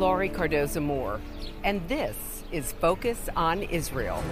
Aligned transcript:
Laurie 0.00 0.30
Cardoza 0.30 0.82
Moore, 0.82 1.20
and 1.62 1.86
this 1.86 2.42
is 2.52 2.72
Focus 2.72 3.28
on 3.36 3.62
Israel. 3.64 4.24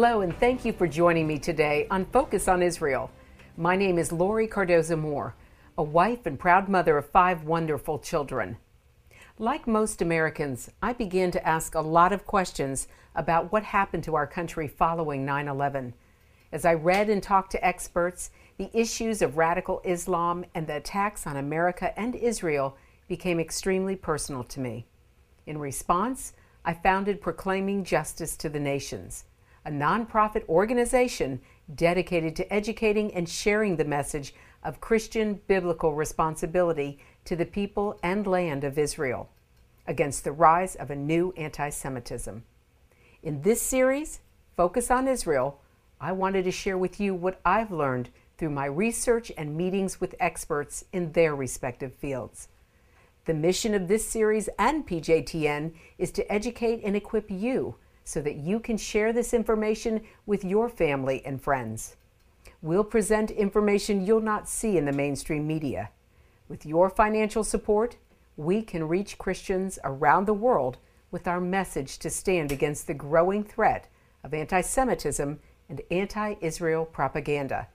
Hello, 0.00 0.20
and 0.20 0.38
thank 0.38 0.64
you 0.64 0.72
for 0.72 0.86
joining 0.86 1.26
me 1.26 1.40
today 1.40 1.88
on 1.90 2.04
Focus 2.04 2.46
on 2.46 2.62
Israel. 2.62 3.10
My 3.56 3.74
name 3.74 3.98
is 3.98 4.12
Laurie 4.12 4.46
Cardoza 4.46 4.96
Moore, 4.96 5.34
a 5.76 5.82
wife 5.82 6.24
and 6.24 6.38
proud 6.38 6.68
mother 6.68 6.96
of 6.98 7.10
five 7.10 7.42
wonderful 7.42 7.98
children. 7.98 8.58
Like 9.40 9.66
most 9.66 10.00
Americans, 10.00 10.70
I 10.80 10.92
began 10.92 11.32
to 11.32 11.44
ask 11.44 11.74
a 11.74 11.80
lot 11.80 12.12
of 12.12 12.26
questions 12.26 12.86
about 13.16 13.50
what 13.50 13.64
happened 13.64 14.04
to 14.04 14.14
our 14.14 14.28
country 14.28 14.68
following 14.68 15.24
9 15.24 15.48
11. 15.48 15.94
As 16.52 16.64
I 16.64 16.74
read 16.74 17.10
and 17.10 17.20
talked 17.20 17.50
to 17.50 17.66
experts, 17.66 18.30
the 18.56 18.70
issues 18.72 19.20
of 19.20 19.36
radical 19.36 19.82
Islam 19.84 20.44
and 20.54 20.68
the 20.68 20.76
attacks 20.76 21.26
on 21.26 21.36
America 21.36 21.98
and 21.98 22.14
Israel 22.14 22.76
became 23.08 23.40
extremely 23.40 23.96
personal 23.96 24.44
to 24.44 24.60
me. 24.60 24.86
In 25.44 25.58
response, 25.58 26.34
I 26.64 26.72
founded 26.72 27.20
Proclaiming 27.20 27.82
Justice 27.82 28.36
to 28.36 28.48
the 28.48 28.60
Nations 28.60 29.24
a 29.68 29.70
nonprofit 29.70 30.48
organization 30.48 31.38
dedicated 31.74 32.34
to 32.34 32.50
educating 32.50 33.12
and 33.12 33.28
sharing 33.28 33.76
the 33.76 33.84
message 33.84 34.34
of 34.64 34.80
Christian 34.80 35.38
biblical 35.46 35.92
responsibility 35.94 36.98
to 37.26 37.36
the 37.36 37.44
people 37.44 38.00
and 38.02 38.26
land 38.26 38.64
of 38.64 38.78
Israel 38.78 39.28
against 39.86 40.24
the 40.24 40.32
rise 40.32 40.74
of 40.74 40.90
a 40.90 40.96
new 40.96 41.34
anti 41.36 41.68
Semitism. 41.68 42.42
In 43.22 43.42
this 43.42 43.60
series, 43.60 44.20
Focus 44.56 44.90
on 44.90 45.06
Israel, 45.06 45.60
I 46.00 46.12
wanted 46.12 46.44
to 46.44 46.50
share 46.50 46.78
with 46.78 46.98
you 46.98 47.14
what 47.14 47.38
I've 47.44 47.70
learned 47.70 48.08
through 48.38 48.50
my 48.50 48.64
research 48.64 49.30
and 49.36 49.54
meetings 49.54 50.00
with 50.00 50.14
experts 50.18 50.84
in 50.94 51.12
their 51.12 51.36
respective 51.36 51.92
fields. 51.94 52.48
The 53.26 53.34
mission 53.34 53.74
of 53.74 53.86
this 53.86 54.08
series 54.08 54.48
and 54.58 54.86
PJTN 54.86 55.74
is 55.98 56.10
to 56.12 56.32
educate 56.32 56.80
and 56.82 56.96
equip 56.96 57.30
you 57.30 57.76
so 58.08 58.22
that 58.22 58.36
you 58.36 58.58
can 58.58 58.78
share 58.78 59.12
this 59.12 59.34
information 59.34 60.00
with 60.24 60.42
your 60.42 60.70
family 60.70 61.20
and 61.26 61.42
friends. 61.42 61.94
We'll 62.62 62.82
present 62.82 63.30
information 63.30 64.06
you'll 64.06 64.22
not 64.22 64.48
see 64.48 64.78
in 64.78 64.86
the 64.86 64.92
mainstream 64.92 65.46
media. 65.46 65.90
With 66.48 66.64
your 66.64 66.88
financial 66.88 67.44
support, 67.44 67.98
we 68.38 68.62
can 68.62 68.88
reach 68.88 69.18
Christians 69.18 69.78
around 69.84 70.24
the 70.24 70.32
world 70.32 70.78
with 71.10 71.28
our 71.28 71.38
message 71.38 71.98
to 71.98 72.08
stand 72.08 72.50
against 72.50 72.86
the 72.86 72.94
growing 72.94 73.44
threat 73.44 73.88
of 74.24 74.32
anti 74.32 74.62
Semitism 74.62 75.38
and 75.68 75.80
anti 75.90 76.36
Israel 76.40 76.86
propaganda. 76.86 77.68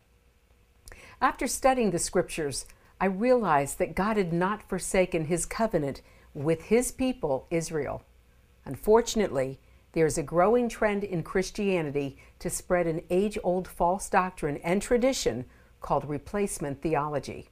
After 1.22 1.46
studying 1.46 1.92
the 1.92 2.00
scriptures, 2.00 2.66
I 3.00 3.06
realized 3.06 3.78
that 3.78 3.94
God 3.94 4.18
had 4.18 4.34
not 4.34 4.68
forsaken 4.68 5.26
his 5.26 5.46
covenant 5.46 6.02
with 6.34 6.64
his 6.64 6.92
people, 6.92 7.46
Israel. 7.52 8.02
Unfortunately, 8.66 9.60
there 9.94 10.06
is 10.06 10.18
a 10.18 10.24
growing 10.24 10.68
trend 10.68 11.04
in 11.04 11.24
Christianity 11.24 12.18
to 12.40 12.50
spread 12.50 12.88
an 12.88 13.02
age 13.10 13.38
old 13.44 13.68
false 13.68 14.10
doctrine 14.10 14.58
and 14.58 14.82
tradition 14.82 15.46
called 15.82 16.10
replacement 16.10 16.82
theology. 16.82 17.50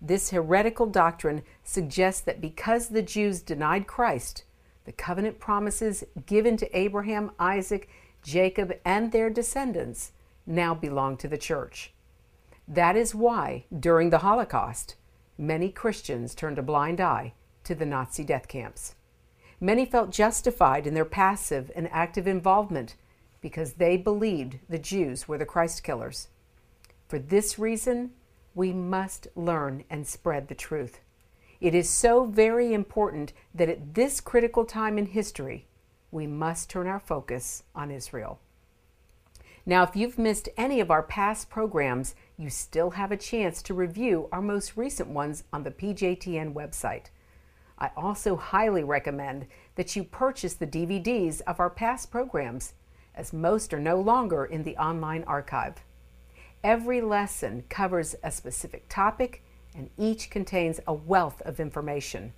This 0.00 0.30
heretical 0.30 0.86
doctrine 0.86 1.42
suggests 1.64 2.20
that 2.22 2.40
because 2.40 2.88
the 2.88 3.02
Jews 3.02 3.40
denied 3.40 3.86
Christ, 3.86 4.44
the 4.84 4.92
covenant 4.92 5.38
promises 5.38 6.04
given 6.26 6.56
to 6.58 6.76
Abraham, 6.78 7.30
Isaac, 7.38 7.88
Jacob, 8.22 8.72
and 8.84 9.12
their 9.12 9.30
descendants 9.30 10.12
now 10.44 10.74
belong 10.74 11.16
to 11.18 11.28
the 11.28 11.38
church. 11.38 11.92
That 12.66 12.96
is 12.96 13.14
why, 13.14 13.64
during 13.76 14.10
the 14.10 14.18
Holocaust, 14.18 14.96
many 15.38 15.70
Christians 15.70 16.34
turned 16.34 16.58
a 16.58 16.62
blind 16.62 17.00
eye 17.00 17.34
to 17.64 17.74
the 17.74 17.86
Nazi 17.86 18.24
death 18.24 18.48
camps. 18.48 18.96
Many 19.62 19.86
felt 19.86 20.10
justified 20.10 20.88
in 20.88 20.94
their 20.94 21.04
passive 21.04 21.70
and 21.76 21.88
active 21.92 22.26
involvement 22.26 22.96
because 23.40 23.74
they 23.74 23.96
believed 23.96 24.58
the 24.68 24.76
Jews 24.76 25.28
were 25.28 25.38
the 25.38 25.46
Christ 25.46 25.84
killers. 25.84 26.26
For 27.06 27.20
this 27.20 27.60
reason, 27.60 28.10
we 28.56 28.72
must 28.72 29.28
learn 29.36 29.84
and 29.88 30.04
spread 30.04 30.48
the 30.48 30.56
truth. 30.56 30.98
It 31.60 31.76
is 31.76 31.88
so 31.88 32.24
very 32.24 32.74
important 32.74 33.32
that 33.54 33.68
at 33.68 33.94
this 33.94 34.20
critical 34.20 34.64
time 34.64 34.98
in 34.98 35.06
history, 35.06 35.68
we 36.10 36.26
must 36.26 36.68
turn 36.68 36.88
our 36.88 36.98
focus 36.98 37.62
on 37.72 37.92
Israel. 37.92 38.40
Now, 39.64 39.84
if 39.84 39.94
you've 39.94 40.18
missed 40.18 40.48
any 40.56 40.80
of 40.80 40.90
our 40.90 41.04
past 41.04 41.50
programs, 41.50 42.16
you 42.36 42.50
still 42.50 42.90
have 42.90 43.12
a 43.12 43.16
chance 43.16 43.62
to 43.62 43.74
review 43.74 44.28
our 44.32 44.42
most 44.42 44.76
recent 44.76 45.10
ones 45.10 45.44
on 45.52 45.62
the 45.62 45.70
PJTN 45.70 46.52
website. 46.52 47.10
I 47.82 47.90
also 47.96 48.36
highly 48.36 48.84
recommend 48.84 49.46
that 49.74 49.96
you 49.96 50.04
purchase 50.04 50.54
the 50.54 50.68
DVDs 50.68 51.40
of 51.48 51.58
our 51.58 51.68
past 51.68 52.12
programs, 52.12 52.74
as 53.12 53.32
most 53.32 53.74
are 53.74 53.80
no 53.80 54.00
longer 54.00 54.44
in 54.44 54.62
the 54.62 54.76
online 54.76 55.24
archive. 55.24 55.82
Every 56.62 57.00
lesson 57.00 57.64
covers 57.68 58.14
a 58.22 58.30
specific 58.30 58.88
topic, 58.88 59.42
and 59.74 59.90
each 59.98 60.30
contains 60.30 60.78
a 60.86 60.94
wealth 60.94 61.42
of 61.42 61.58
information. 61.58 62.34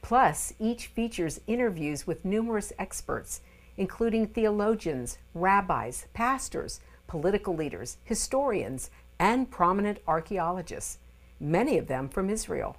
Plus, 0.00 0.54
each 0.60 0.86
features 0.86 1.40
interviews 1.48 2.06
with 2.06 2.24
numerous 2.24 2.72
experts, 2.78 3.40
including 3.76 4.28
theologians, 4.28 5.18
rabbis, 5.34 6.06
pastors, 6.14 6.78
political 7.08 7.56
leaders, 7.56 7.96
historians, 8.04 8.90
and 9.18 9.50
prominent 9.50 9.98
archaeologists, 10.06 10.98
many 11.40 11.78
of 11.78 11.88
them 11.88 12.08
from 12.08 12.30
Israel. 12.30 12.76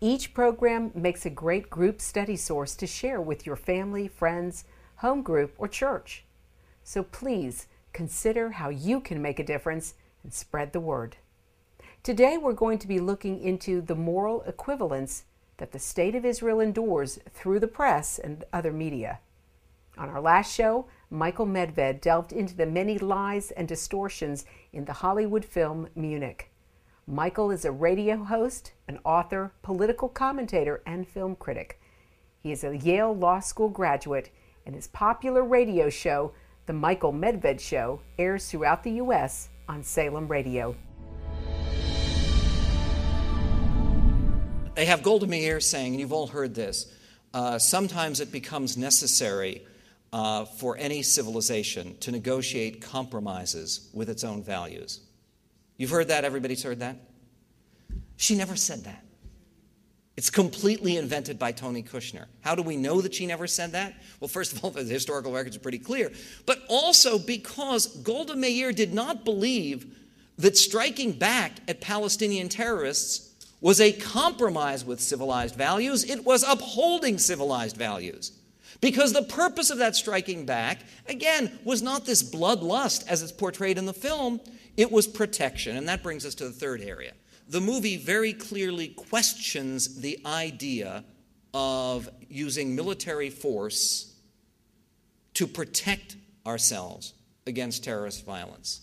Each 0.00 0.34
program 0.34 0.90
makes 0.94 1.24
a 1.24 1.30
great 1.30 1.70
group 1.70 2.00
study 2.00 2.36
source 2.36 2.74
to 2.76 2.86
share 2.86 3.20
with 3.20 3.46
your 3.46 3.56
family, 3.56 4.08
friends, 4.08 4.64
home 4.96 5.22
group, 5.22 5.54
or 5.56 5.68
church. 5.68 6.24
So 6.82 7.02
please 7.02 7.66
consider 7.92 8.50
how 8.50 8.68
you 8.68 9.00
can 9.00 9.22
make 9.22 9.38
a 9.38 9.44
difference 9.44 9.94
and 10.22 10.34
spread 10.34 10.72
the 10.72 10.80
word. 10.80 11.16
Today 12.02 12.36
we're 12.36 12.52
going 12.52 12.78
to 12.78 12.88
be 12.88 13.00
looking 13.00 13.40
into 13.40 13.80
the 13.80 13.94
moral 13.94 14.42
equivalence 14.42 15.24
that 15.56 15.72
the 15.72 15.78
state 15.78 16.14
of 16.14 16.24
Israel 16.24 16.60
endures 16.60 17.18
through 17.30 17.60
the 17.60 17.68
press 17.68 18.18
and 18.18 18.44
other 18.52 18.72
media. 18.72 19.20
On 19.96 20.10
our 20.10 20.20
last 20.20 20.52
show, 20.52 20.86
Michael 21.08 21.46
Medved 21.46 22.00
delved 22.00 22.32
into 22.32 22.56
the 22.56 22.66
many 22.66 22.98
lies 22.98 23.52
and 23.52 23.68
distortions 23.68 24.44
in 24.72 24.84
the 24.84 24.92
Hollywood 24.94 25.44
film 25.44 25.88
Munich. 25.94 26.50
Michael 27.06 27.50
is 27.50 27.66
a 27.66 27.70
radio 27.70 28.16
host, 28.16 28.72
an 28.88 28.98
author, 29.04 29.52
political 29.60 30.08
commentator, 30.08 30.82
and 30.86 31.06
film 31.06 31.36
critic. 31.36 31.78
He 32.40 32.50
is 32.50 32.64
a 32.64 32.78
Yale 32.78 33.14
Law 33.14 33.40
School 33.40 33.68
graduate, 33.68 34.30
and 34.64 34.74
his 34.74 34.86
popular 34.86 35.44
radio 35.44 35.90
show, 35.90 36.32
The 36.64 36.72
Michael 36.72 37.12
Medved 37.12 37.60
Show, 37.60 38.00
airs 38.18 38.50
throughout 38.50 38.82
the 38.82 38.92
U.S. 38.92 39.50
on 39.68 39.82
Salem 39.82 40.26
Radio. 40.28 40.74
They 44.74 44.86
have 44.86 45.02
Golda 45.02 45.26
Meir 45.26 45.60
saying, 45.60 45.92
and 45.92 46.00
you've 46.00 46.12
all 46.14 46.28
heard 46.28 46.54
this, 46.54 46.90
uh, 47.34 47.58
sometimes 47.58 48.20
it 48.20 48.32
becomes 48.32 48.78
necessary 48.78 49.66
uh, 50.14 50.46
for 50.46 50.78
any 50.78 51.02
civilization 51.02 51.98
to 51.98 52.10
negotiate 52.10 52.80
compromises 52.80 53.90
with 53.92 54.08
its 54.08 54.24
own 54.24 54.42
values. 54.42 55.03
You've 55.76 55.90
heard 55.90 56.08
that? 56.08 56.24
Everybody's 56.24 56.62
heard 56.62 56.80
that? 56.80 56.96
She 58.16 58.36
never 58.36 58.56
said 58.56 58.84
that. 58.84 59.04
It's 60.16 60.30
completely 60.30 60.96
invented 60.96 61.38
by 61.40 61.50
Tony 61.50 61.82
Kushner. 61.82 62.26
How 62.40 62.54
do 62.54 62.62
we 62.62 62.76
know 62.76 63.00
that 63.00 63.14
she 63.14 63.26
never 63.26 63.48
said 63.48 63.72
that? 63.72 63.94
Well, 64.20 64.28
first 64.28 64.52
of 64.52 64.64
all, 64.64 64.70
the 64.72 64.84
historical 64.84 65.32
records 65.32 65.56
are 65.56 65.60
pretty 65.60 65.78
clear, 65.78 66.12
but 66.46 66.62
also 66.68 67.18
because 67.18 67.86
Golda 67.86 68.36
Meir 68.36 68.72
did 68.72 68.94
not 68.94 69.24
believe 69.24 69.96
that 70.38 70.56
striking 70.56 71.12
back 71.12 71.52
at 71.68 71.80
Palestinian 71.80 72.48
terrorists 72.48 73.30
was 73.60 73.80
a 73.80 73.92
compromise 73.92 74.84
with 74.84 75.00
civilized 75.00 75.54
values, 75.54 76.04
it 76.04 76.24
was 76.24 76.42
upholding 76.42 77.18
civilized 77.18 77.76
values. 77.76 78.32
Because 78.80 79.12
the 79.12 79.22
purpose 79.22 79.70
of 79.70 79.78
that 79.78 79.96
striking 79.96 80.44
back, 80.44 80.80
again, 81.08 81.58
was 81.64 81.80
not 81.80 82.04
this 82.04 82.22
bloodlust 82.22 83.08
as 83.08 83.22
it's 83.22 83.32
portrayed 83.32 83.78
in 83.78 83.86
the 83.86 83.94
film, 83.94 84.40
it 84.76 84.90
was 84.90 85.06
protection. 85.06 85.76
And 85.76 85.88
that 85.88 86.02
brings 86.02 86.24
us 86.26 86.34
to 86.36 86.44
the 86.44 86.52
third 86.52 86.80
area. 86.80 87.12
the 87.48 87.60
movie 87.60 87.96
very 87.96 88.32
clearly 88.32 88.88
questions 88.88 90.00
the 90.00 90.18
idea 90.24 91.04
of 91.52 92.08
using 92.28 92.74
military 92.74 93.30
force 93.30 94.14
to 95.34 95.46
protect 95.46 96.16
ourselves 96.46 97.14
against 97.46 97.84
terrorist 97.84 98.24
violence. 98.24 98.80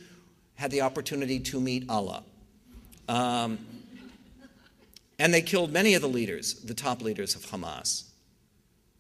had 0.61 0.71
the 0.71 0.83
opportunity 0.83 1.41
to 1.41 1.59
meet 1.59 1.89
Allah. 1.89 2.23
Um, 3.09 3.59
and 5.19 5.33
they 5.33 5.41
killed 5.41 5.73
many 5.73 5.95
of 5.95 6.03
the 6.03 6.09
leaders, 6.09 6.57
the 6.57 6.75
top 6.75 7.01
leaders 7.01 7.35
of 7.35 7.47
Hamas. 7.47 8.11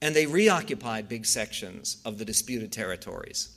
And 0.00 0.16
they 0.16 0.24
reoccupied 0.24 1.06
big 1.06 1.26
sections 1.26 2.00
of 2.02 2.16
the 2.16 2.24
disputed 2.24 2.72
territories. 2.72 3.54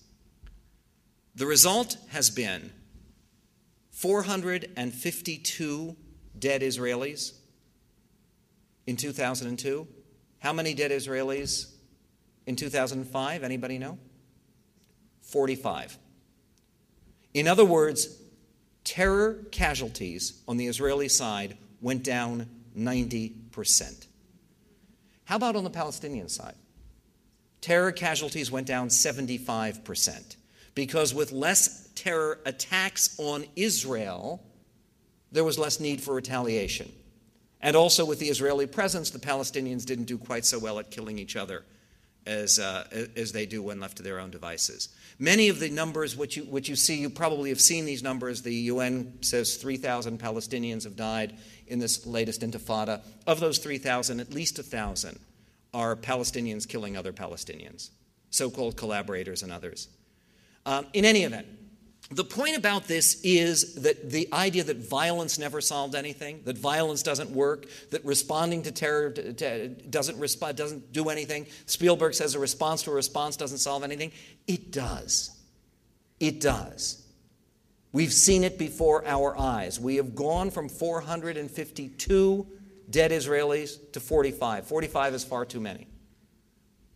The 1.36 1.46
result 1.46 1.96
has 2.10 2.30
been 2.30 2.74
452 3.92 5.96
dead 6.38 6.62
Israelis 6.62 7.32
in 8.86 8.98
2002. 8.98 9.88
How 10.40 10.52
many 10.52 10.74
dead 10.74 10.92
Israelis 10.92 11.72
in 12.46 12.58
2005? 12.58 13.46
Anybody 13.46 13.78
know? 13.78 13.98
45. 15.22 16.00
In 17.34 17.48
other 17.48 17.66
words, 17.66 18.20
terror 18.84 19.46
casualties 19.52 20.42
on 20.48 20.58
the 20.58 20.68
Israeli 20.68 21.10
side 21.10 21.58
went 21.82 22.04
down 22.04 22.50
90%. 22.78 24.08
How 25.26 25.36
about 25.36 25.56
on 25.56 25.64
the 25.64 25.70
Palestinian 25.70 26.30
side? 26.30 26.56
Terror 27.62 27.92
casualties 27.92 28.52
went 28.52 28.68
down 28.68 28.90
75%. 28.90 30.36
Because 30.76 31.14
with 31.14 31.32
less 31.32 31.90
terror 31.96 32.40
attacks 32.46 33.16
on 33.20 33.46
Israel, 33.56 34.44
there 35.32 35.44
was 35.44 35.58
less 35.58 35.80
need 35.80 36.02
for 36.02 36.14
retaliation. 36.14 36.92
And 37.62 37.76
also, 37.76 38.04
with 38.06 38.20
the 38.20 38.28
Israeli 38.28 38.68
presence, 38.68 39.12
the 39.12 39.20
Palestinians 39.20 39.86
didn't 39.86 40.06
do 40.06 40.18
quite 40.18 40.46
so 40.46 40.60
well 40.60 40.80
at 40.80 40.92
killing 40.92 41.18
each 41.18 41.36
other 41.36 41.64
as, 42.26 42.60
uh, 42.60 43.06
as 43.16 43.32
they 43.32 43.46
do 43.46 43.62
when 43.62 43.80
left 43.80 43.98
to 43.98 44.04
their 44.04 44.20
own 44.20 44.32
devices. 44.32 44.90
Many 45.20 45.50
of 45.50 45.60
the 45.60 45.70
numbers 45.70 46.16
which 46.16 46.38
you, 46.38 46.44
which 46.44 46.70
you 46.70 46.76
see, 46.76 46.96
you 46.96 47.10
probably 47.10 47.50
have 47.50 47.62
seen 47.62 47.86
these 47.86 48.04
numbers. 48.04 48.42
The 48.42 48.54
UN 48.54 49.22
says 49.22 49.56
3,000 49.56 50.20
Palestinians 50.20 50.84
have 50.84 50.96
died 50.96 51.36
in 51.68 51.80
this 51.80 52.06
latest 52.06 52.42
intifada. 52.42 53.02
Of 53.28 53.40
those 53.40 53.58
3,000, 53.58 54.20
at 54.20 54.34
least 54.34 54.58
1,000 54.58 55.20
are 55.74 55.96
Palestinians 55.96 56.68
killing 56.68 56.96
other 56.96 57.14
Palestinians, 57.14 57.90
so 58.30 58.50
called 58.50 58.78
collaborators 58.78 59.44
and 59.44 59.52
others. 59.52 59.88
Um, 60.66 60.86
in 60.94 61.04
any 61.04 61.24
event, 61.24 61.48
the 62.16 62.24
point 62.24 62.58
about 62.58 62.88
this 62.88 63.22
is 63.24 63.76
that 63.76 64.10
the 64.10 64.28
idea 64.34 64.64
that 64.66 64.78
violence 64.78 65.40
never 65.40 65.62
solved 65.62 65.96
anything, 65.96 66.42
that 66.46 66.58
violence 66.58 67.02
doesn't 67.02 67.30
work, 67.30 67.66
that 67.92 68.04
responding 68.04 68.64
to 68.64 68.72
terror 68.72 69.10
doesn't, 69.10 70.20
resp- 70.20 70.56
doesn't 70.56 70.92
do 70.92 71.10
anything. 71.10 71.48
Spielberg 71.66 72.14
says 72.14 72.36
a 72.36 72.40
response 72.40 72.84
to 72.84 72.92
a 72.92 72.94
response 72.94 73.38
doesn't 73.38 73.60
solve 73.60 73.84
anything. 73.84 74.12
It 74.48 74.72
does. 74.72 75.32
It 76.20 76.42
does. 76.42 77.06
We've 77.94 78.14
seen 78.14 78.44
it 78.44 78.58
before 78.58 79.06
our 79.06 79.38
eyes. 79.40 79.80
We 79.80 79.96
have 79.96 80.16
gone 80.16 80.50
from 80.50 80.68
452 80.68 82.48
dead 82.90 83.12
Israelis 83.12 83.92
to 83.94 84.00
45. 84.00 84.68
45 84.68 85.14
is 85.14 85.24
far 85.24 85.46
too 85.46 85.60
many. 85.60 85.88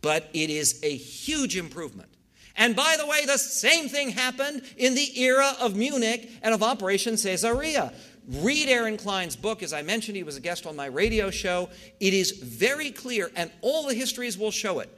But 0.00 0.28
it 0.32 0.50
is 0.50 0.80
a 0.82 0.94
huge 0.94 1.56
improvement 1.56 2.10
and 2.58 2.74
by 2.74 2.96
the 2.98 3.06
way, 3.06 3.24
the 3.24 3.38
same 3.38 3.88
thing 3.88 4.10
happened 4.10 4.62
in 4.76 4.96
the 4.96 5.20
era 5.20 5.54
of 5.60 5.76
Munich 5.76 6.28
and 6.42 6.52
of 6.52 6.62
Operation 6.62 7.16
Caesarea. 7.16 7.92
Read 8.28 8.68
Aaron 8.68 8.98
Klein's 8.98 9.36
book. 9.36 9.62
As 9.62 9.72
I 9.72 9.82
mentioned, 9.82 10.16
he 10.16 10.24
was 10.24 10.36
a 10.36 10.40
guest 10.40 10.66
on 10.66 10.76
my 10.76 10.86
radio 10.86 11.30
show. 11.30 11.70
It 12.00 12.12
is 12.12 12.32
very 12.32 12.90
clear, 12.90 13.30
and 13.36 13.50
all 13.62 13.86
the 13.86 13.94
histories 13.94 14.36
will 14.36 14.50
show 14.50 14.80
it. 14.80 14.90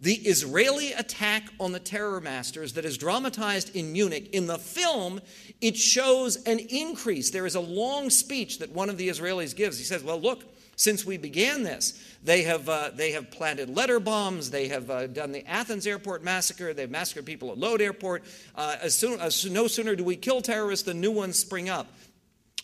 The 0.00 0.14
Israeli 0.14 0.92
attack 0.92 1.44
on 1.58 1.72
the 1.72 1.80
terror 1.80 2.20
masters 2.20 2.74
that 2.74 2.84
is 2.84 2.98
dramatized 2.98 3.74
in 3.74 3.92
Munich, 3.92 4.28
in 4.32 4.46
the 4.46 4.58
film, 4.58 5.20
it 5.60 5.76
shows 5.76 6.36
an 6.44 6.58
increase. 6.58 7.30
There 7.30 7.46
is 7.46 7.54
a 7.54 7.60
long 7.60 8.10
speech 8.10 8.58
that 8.58 8.72
one 8.72 8.90
of 8.90 8.98
the 8.98 9.08
Israelis 9.08 9.56
gives. 9.56 9.78
He 9.78 9.84
says, 9.84 10.02
Well, 10.02 10.20
look, 10.20 10.44
since 10.76 11.04
we 11.04 11.16
began 11.16 11.62
this. 11.62 12.00
They 12.22 12.42
have, 12.42 12.68
uh, 12.68 12.90
they 12.94 13.12
have 13.12 13.30
planted 13.30 13.68
letter 13.68 14.00
bombs. 14.00 14.50
They 14.50 14.68
have 14.68 14.90
uh, 14.90 15.06
done 15.06 15.32
the 15.32 15.46
Athens 15.46 15.86
airport 15.86 16.24
massacre. 16.24 16.72
They've 16.72 16.90
massacred 16.90 17.26
people 17.26 17.50
at 17.50 17.58
Lod 17.58 17.80
airport. 17.80 18.24
Uh, 18.54 18.76
as 18.80 18.94
soon, 18.94 19.20
as, 19.20 19.44
no 19.44 19.66
sooner 19.66 19.94
do 19.94 20.04
we 20.04 20.16
kill 20.16 20.40
terrorists 20.40 20.86
than 20.86 21.00
new 21.00 21.12
ones 21.12 21.38
spring 21.38 21.68
up. 21.68 21.92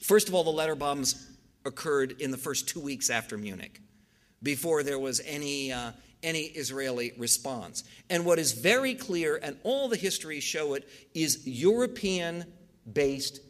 First 0.00 0.28
of 0.28 0.34
all, 0.34 0.44
the 0.44 0.50
letter 0.50 0.74
bombs 0.74 1.28
occurred 1.64 2.20
in 2.20 2.30
the 2.30 2.38
first 2.38 2.68
two 2.68 2.80
weeks 2.80 3.10
after 3.10 3.36
Munich, 3.36 3.80
before 4.42 4.82
there 4.82 4.98
was 4.98 5.20
any, 5.26 5.70
uh, 5.72 5.92
any 6.22 6.44
Israeli 6.44 7.12
response. 7.18 7.84
And 8.08 8.24
what 8.24 8.38
is 8.38 8.52
very 8.52 8.94
clear, 8.94 9.38
and 9.42 9.58
all 9.62 9.88
the 9.88 9.96
histories 9.96 10.42
show 10.42 10.74
it, 10.74 10.88
is 11.14 11.46
European 11.46 12.46
based 12.90 13.40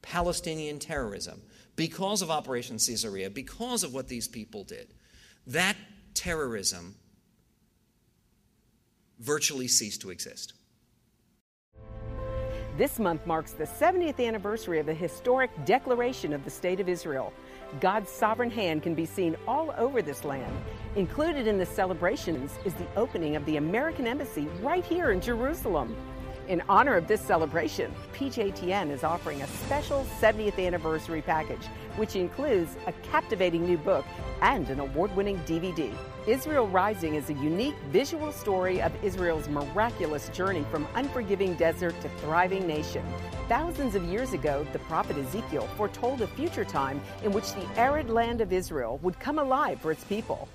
Palestinian 0.00 0.78
terrorism 0.78 1.42
because 1.80 2.20
of 2.20 2.30
Operation 2.30 2.76
Caesarea, 2.76 3.30
because 3.30 3.84
of 3.84 3.94
what 3.94 4.06
these 4.06 4.28
people 4.28 4.64
did, 4.64 4.92
that 5.46 5.78
terrorism 6.12 6.94
virtually 9.18 9.66
ceased 9.66 10.02
to 10.02 10.10
exist. 10.10 10.52
This 12.76 12.98
month 12.98 13.26
marks 13.26 13.52
the 13.52 13.64
70th 13.64 14.22
anniversary 14.22 14.78
of 14.78 14.84
the 14.84 14.92
historic 14.92 15.50
Declaration 15.64 16.34
of 16.34 16.44
the 16.44 16.50
State 16.50 16.80
of 16.80 16.88
Israel. 16.90 17.32
God's 17.80 18.10
sovereign 18.10 18.50
hand 18.50 18.82
can 18.82 18.94
be 18.94 19.06
seen 19.06 19.34
all 19.48 19.74
over 19.78 20.02
this 20.02 20.22
land. 20.22 20.54
Included 20.96 21.46
in 21.46 21.56
the 21.56 21.64
celebrations 21.64 22.58
is 22.66 22.74
the 22.74 22.94
opening 22.94 23.36
of 23.36 23.46
the 23.46 23.56
American 23.56 24.06
Embassy 24.06 24.48
right 24.60 24.84
here 24.84 25.12
in 25.12 25.20
Jerusalem. 25.22 25.96
In 26.50 26.60
honor 26.68 26.96
of 26.96 27.06
this 27.06 27.20
celebration, 27.20 27.94
PJTN 28.12 28.90
is 28.90 29.04
offering 29.04 29.40
a 29.40 29.46
special 29.46 30.04
70th 30.20 30.58
anniversary 30.58 31.22
package, 31.22 31.64
which 31.94 32.16
includes 32.16 32.76
a 32.88 32.92
captivating 33.12 33.64
new 33.64 33.78
book 33.78 34.04
and 34.42 34.68
an 34.68 34.80
award 34.80 35.14
winning 35.14 35.38
DVD. 35.46 35.94
Israel 36.26 36.66
Rising 36.66 37.14
is 37.14 37.30
a 37.30 37.34
unique 37.34 37.76
visual 37.92 38.32
story 38.32 38.82
of 38.82 38.92
Israel's 39.04 39.48
miraculous 39.48 40.28
journey 40.30 40.66
from 40.72 40.88
unforgiving 40.96 41.54
desert 41.54 41.94
to 42.00 42.08
thriving 42.18 42.66
nation. 42.66 43.06
Thousands 43.48 43.94
of 43.94 44.02
years 44.02 44.32
ago, 44.32 44.66
the 44.72 44.80
prophet 44.80 45.16
Ezekiel 45.18 45.68
foretold 45.76 46.20
a 46.20 46.26
future 46.26 46.64
time 46.64 47.00
in 47.22 47.30
which 47.30 47.52
the 47.52 47.64
arid 47.76 48.10
land 48.10 48.40
of 48.40 48.52
Israel 48.52 48.98
would 49.04 49.20
come 49.20 49.38
alive 49.38 49.80
for 49.80 49.92
its 49.92 50.02
people. 50.02 50.48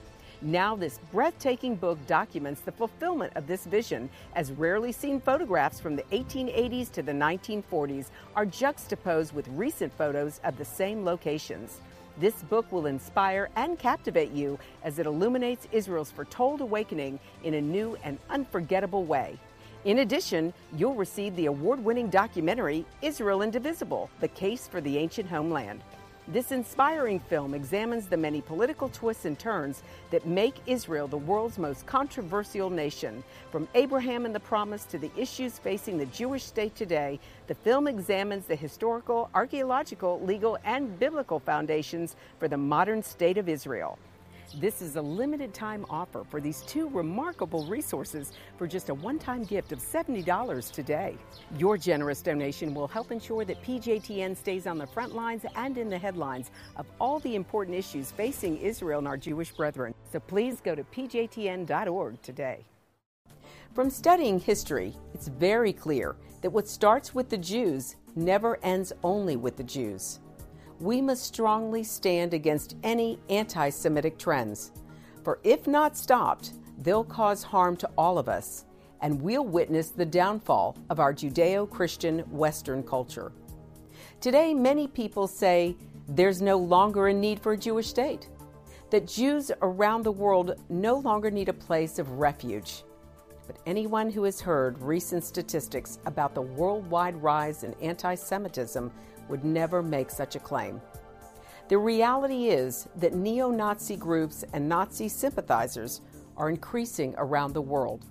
Now, 0.45 0.75
this 0.75 0.99
breathtaking 1.11 1.75
book 1.75 1.97
documents 2.05 2.61
the 2.61 2.71
fulfillment 2.71 3.33
of 3.35 3.47
this 3.47 3.65
vision, 3.65 4.07
as 4.35 4.51
rarely 4.51 4.91
seen 4.91 5.19
photographs 5.19 5.79
from 5.79 5.95
the 5.95 6.03
1880s 6.11 6.91
to 6.91 7.01
the 7.01 7.11
1940s 7.11 8.11
are 8.35 8.45
juxtaposed 8.45 9.33
with 9.33 9.47
recent 9.47 9.91
photos 9.97 10.39
of 10.43 10.55
the 10.59 10.63
same 10.63 11.03
locations. 11.03 11.81
This 12.19 12.43
book 12.43 12.71
will 12.71 12.85
inspire 12.85 13.49
and 13.55 13.79
captivate 13.79 14.29
you 14.33 14.59
as 14.83 14.99
it 14.99 15.07
illuminates 15.07 15.67
Israel's 15.71 16.11
foretold 16.11 16.61
awakening 16.61 17.19
in 17.43 17.55
a 17.55 17.61
new 17.61 17.97
and 18.03 18.19
unforgettable 18.29 19.03
way. 19.03 19.39
In 19.83 19.97
addition, 19.97 20.53
you'll 20.77 20.93
receive 20.93 21.35
the 21.35 21.47
award 21.47 21.83
winning 21.83 22.11
documentary 22.11 22.85
Israel 23.01 23.41
Indivisible 23.41 24.11
The 24.19 24.27
Case 24.27 24.67
for 24.67 24.79
the 24.79 24.99
Ancient 24.99 25.27
Homeland. 25.27 25.81
This 26.27 26.51
inspiring 26.51 27.19
film 27.19 27.53
examines 27.53 28.07
the 28.07 28.17
many 28.17 28.41
political 28.41 28.89
twists 28.89 29.25
and 29.25 29.37
turns 29.37 29.83
that 30.09 30.25
make 30.25 30.55
Israel 30.65 31.07
the 31.07 31.17
world's 31.17 31.59
most 31.59 31.85
controversial 31.85 32.71
nation. 32.71 33.23
From 33.51 33.67
Abraham 33.75 34.25
and 34.25 34.33
the 34.33 34.39
Promise 34.39 34.85
to 34.85 34.97
the 34.97 35.11
issues 35.15 35.59
facing 35.59 35.99
the 35.99 36.07
Jewish 36.07 36.43
state 36.43 36.75
today, 36.75 37.19
the 37.45 37.53
film 37.53 37.87
examines 37.87 38.47
the 38.47 38.55
historical, 38.55 39.29
archaeological, 39.35 40.19
legal, 40.21 40.57
and 40.65 40.97
biblical 40.97 41.39
foundations 41.39 42.15
for 42.39 42.47
the 42.47 42.57
modern 42.57 43.03
state 43.03 43.37
of 43.37 43.47
Israel. 43.47 43.99
This 44.57 44.81
is 44.81 44.95
a 44.95 45.01
limited 45.01 45.53
time 45.53 45.85
offer 45.89 46.23
for 46.23 46.39
these 46.39 46.61
two 46.61 46.87
remarkable 46.87 47.65
resources 47.65 48.31
for 48.57 48.67
just 48.67 48.87
a 48.87 48.93
one 48.93 49.19
time 49.19 49.43
gift 49.43 49.73
of 49.73 49.79
$70 49.79 50.71
today. 50.71 51.17
Your 51.57 51.77
generous 51.77 52.21
donation 52.21 52.73
will 52.73 52.87
help 52.87 53.11
ensure 53.11 53.43
that 53.43 53.61
PJTN 53.63 54.37
stays 54.37 54.65
on 54.65 54.77
the 54.77 54.87
front 54.87 55.13
lines 55.13 55.45
and 55.57 55.77
in 55.77 55.89
the 55.89 55.97
headlines 55.97 56.51
of 56.77 56.85
all 57.01 57.19
the 57.19 57.35
important 57.35 57.75
issues 57.75 58.11
facing 58.11 58.57
Israel 58.59 58.99
and 58.99 59.09
our 59.09 59.17
Jewish 59.17 59.51
brethren. 59.51 59.93
So 60.09 60.21
please 60.21 60.61
go 60.61 60.73
to 60.73 60.85
pjtn.org 60.85 62.21
today. 62.21 62.63
From 63.73 63.89
studying 63.89 64.39
history, 64.39 64.95
it's 65.13 65.27
very 65.27 65.73
clear 65.73 66.15
that 66.41 66.51
what 66.51 66.69
starts 66.69 67.13
with 67.13 67.27
the 67.27 67.37
Jews 67.37 67.97
never 68.15 68.57
ends 68.63 68.93
only 69.03 69.35
with 69.35 69.57
the 69.57 69.65
Jews 69.65 70.21
we 70.79 71.01
must 71.01 71.23
strongly 71.23 71.83
stand 71.83 72.33
against 72.33 72.75
any 72.83 73.19
anti 73.29 73.69
Semitic 73.69 74.17
trends. 74.17 74.71
For 75.23 75.39
if 75.43 75.67
not 75.67 75.97
stopped, 75.97 76.53
they'll 76.79 77.03
cause 77.03 77.43
harm 77.43 77.77
to 77.77 77.89
all 77.97 78.17
of 78.17 78.29
us, 78.29 78.65
and 79.01 79.21
we'll 79.21 79.45
witness 79.45 79.89
the 79.89 80.05
downfall 80.05 80.77
of 80.89 80.99
our 80.99 81.13
Judeo 81.13 81.69
Christian 81.69 82.19
Western 82.31 82.83
culture. 82.83 83.31
Today, 84.21 84.53
many 84.53 84.87
people 84.87 85.27
say 85.27 85.75
there's 86.07 86.41
no 86.41 86.57
longer 86.57 87.07
a 87.07 87.13
need 87.13 87.39
for 87.39 87.53
a 87.53 87.57
Jewish 87.57 87.87
state, 87.87 88.29
that 88.91 89.07
Jews 89.07 89.51
around 89.61 90.03
the 90.03 90.11
world 90.11 90.61
no 90.69 90.97
longer 90.97 91.31
need 91.31 91.49
a 91.49 91.53
place 91.53 91.97
of 91.99 92.11
refuge. 92.11 92.83
But 93.47 93.57
anyone 93.65 94.09
who 94.09 94.23
has 94.23 94.41
heard 94.41 94.79
recent 94.79 95.23
statistics 95.23 95.99
about 96.05 96.33
the 96.33 96.41
worldwide 96.41 97.21
rise 97.21 97.63
in 97.63 97.73
anti 97.81 98.15
Semitism 98.15 98.91
would 99.29 99.43
never 99.43 99.83
make 99.83 100.09
such 100.09 100.35
a 100.35 100.39
claim. 100.39 100.81
The 101.67 101.77
reality 101.77 102.49
is 102.49 102.87
that 102.97 103.15
neo 103.15 103.49
Nazi 103.49 103.95
groups 103.95 104.43
and 104.53 104.69
Nazi 104.69 105.07
sympathizers 105.07 106.01
are 106.37 106.49
increasing 106.49 107.15
around 107.17 107.53
the 107.53 107.61
world. 107.61 108.05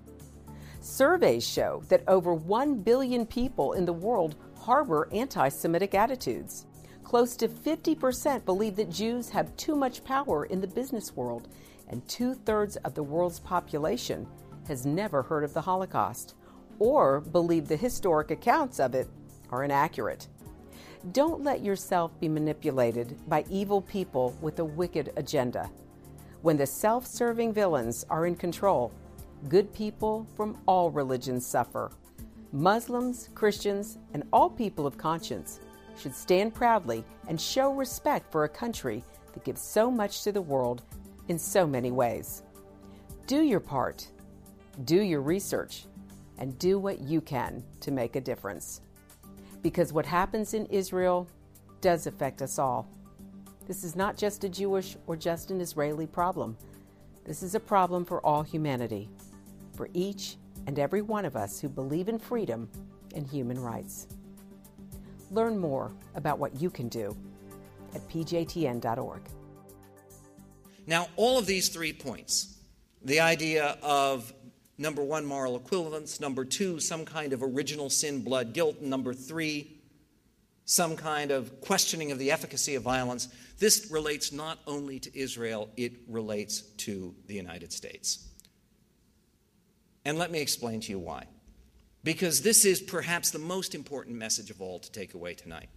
Surveys 0.81 1.47
show 1.47 1.83
that 1.89 2.03
over 2.09 2.35
1 2.35 2.83
billion 2.83 3.25
people 3.25 3.73
in 3.73 3.85
the 3.85 3.93
world 3.93 4.37
harbor 4.57 5.09
anti 5.13 5.49
Semitic 5.49 5.95
attitudes. 5.95 6.67
Close 7.05 7.37
to 7.37 7.49
50% 7.49 8.45
believe 8.45 8.77
that 8.77 8.91
Jews 8.91 9.29
have 9.29 9.57
too 9.57 9.77
much 9.77 10.05
power 10.05 10.47
in 10.47 10.61
the 10.61 10.67
business 10.67 11.15
world, 11.15 11.49
and 11.89 12.07
two 12.09 12.35
thirds 12.35 12.77
of 12.77 12.95
the 12.95 13.03
world's 13.03 13.39
population 13.39 14.27
has 14.69 14.87
never 14.87 15.23
heard 15.23 15.45
of 15.45 15.55
the 15.55 15.61
Holocaust 15.61 16.35
or 16.79 17.21
believe 17.21 17.69
the 17.69 17.77
historic 17.77 18.31
accounts 18.31 18.81
of 18.81 18.95
it 18.95 19.09
are 19.51 19.65
inaccurate. 19.65 20.29
Don't 21.13 21.45
let 21.45 21.63
yourself 21.63 22.19
be 22.19 22.29
manipulated 22.29 23.19
by 23.29 23.45
evil 23.51 23.83
people 23.83 24.37
with 24.41 24.59
a 24.59 24.65
wicked 24.65 25.13
agenda. 25.17 25.71
When 26.43 26.57
the 26.57 26.67
self 26.67 27.07
serving 27.07 27.53
villains 27.53 28.05
are 28.09 28.27
in 28.27 28.37
control, 28.37 28.93
good 29.49 29.73
people 29.75 30.27
from 30.37 30.59
all 30.67 30.91
religions 30.91 31.47
suffer. 31.47 31.91
Muslims, 32.53 33.29
Christians, 33.35 33.99
and 34.15 34.23
all 34.33 34.49
people 34.49 34.87
of 34.87 34.97
conscience 34.97 35.61
should 35.99 36.15
stand 36.15 36.55
proudly 36.55 37.05
and 37.29 37.41
show 37.41 37.73
respect 37.73 38.31
for 38.31 38.45
a 38.45 38.49
country 38.49 39.05
that 39.33 39.45
gives 39.45 39.61
so 39.61 39.91
much 39.91 40.23
to 40.23 40.33
the 40.33 40.41
world 40.41 40.83
in 41.29 41.39
so 41.39 41.67
many 41.67 41.91
ways. 41.91 42.43
Do 43.27 43.43
your 43.43 43.61
part, 43.61 44.07
do 44.85 45.01
your 45.01 45.21
research, 45.21 45.85
and 46.39 46.59
do 46.59 46.79
what 46.79 47.01
you 47.01 47.21
can 47.21 47.63
to 47.81 47.91
make 47.91 48.17
a 48.17 48.21
difference 48.21 48.81
because 49.65 49.95
what 49.95 50.05
happens 50.05 50.53
in 50.53 50.67
Israel 50.67 51.27
does 51.81 52.07
affect 52.07 52.43
us 52.43 52.59
all. 52.59 52.87
This 53.67 53.83
is 53.83 53.97
not 53.97 54.17
just 54.17 54.45
a 54.45 54.49
Jewish 54.49 54.95
or 55.07 55.17
just 55.17 55.51
an 55.51 55.61
Israeli 55.61 56.07
problem. 56.07 56.57
This 57.25 57.43
is 57.43 57.55
a 57.55 57.61
problem 57.61 58.05
for 58.05 58.25
all 58.25 58.43
humanity, 58.43 59.09
for 59.75 59.89
each 59.95 60.37
and 60.67 60.79
every 60.79 61.01
one 61.01 61.25
of 61.25 61.35
us 61.35 61.59
who 61.59 61.71
believe 61.71 62.11
in 62.11 62.19
freedom 62.19 62.69
and 63.15 63.27
human 63.27 63.59
rights. 63.59 64.07
Learn 65.31 65.59
more 65.59 65.93
about 66.15 66.39
what 66.39 66.61
you 66.61 66.69
can 66.69 66.91
do 66.91 67.17
at 67.95 68.07
pjtn.org. 68.11 69.23
Now, 70.87 71.09
all 71.17 71.39
of 71.39 71.47
these 71.47 71.71
three 71.71 71.95
points 71.95 72.59
the 73.03 73.21
idea 73.21 73.79
of 73.83 74.33
Number 74.77 75.03
one, 75.03 75.25
moral 75.25 75.57
equivalence. 75.57 76.21
Number 76.21 76.45
two, 76.45 76.81
some 76.81 77.05
kind 77.05 77.33
of 77.33 77.43
original 77.43 77.91
sin, 77.91 78.23
blood, 78.23 78.53
guilt. 78.53 78.81
Number 78.81 79.15
three, 79.15 79.71
some 80.65 80.97
kind 80.97 81.31
of 81.31 81.61
questioning 81.61 82.11
of 82.11 82.19
the 82.19 82.31
efficacy 82.31 82.75
of 82.75 82.83
violence. 82.83 83.29
This 83.59 83.89
relates 83.91 84.33
not 84.33 84.59
only 84.67 84.99
to 85.01 85.19
Israel, 85.19 85.69
it 85.77 85.93
relates 86.09 86.63
to 86.79 87.15
the 87.27 87.35
United 87.35 87.73
States. 87.73 88.29
And 90.05 90.19
let 90.19 90.31
me 90.31 90.41
explain 90.41 90.81
to 90.81 90.91
you 90.91 90.99
why. 90.99 91.27
Because 92.03 92.43
this 92.43 92.65
is 92.65 92.81
perhaps 92.81 93.31
the 93.31 93.39
most 93.39 93.75
important 93.75 94.17
message 94.17 94.51
of 94.51 94.61
all 94.61 94.79
to 94.79 94.93
take 94.93 95.15
away 95.15 95.35
tonight. 95.35 95.69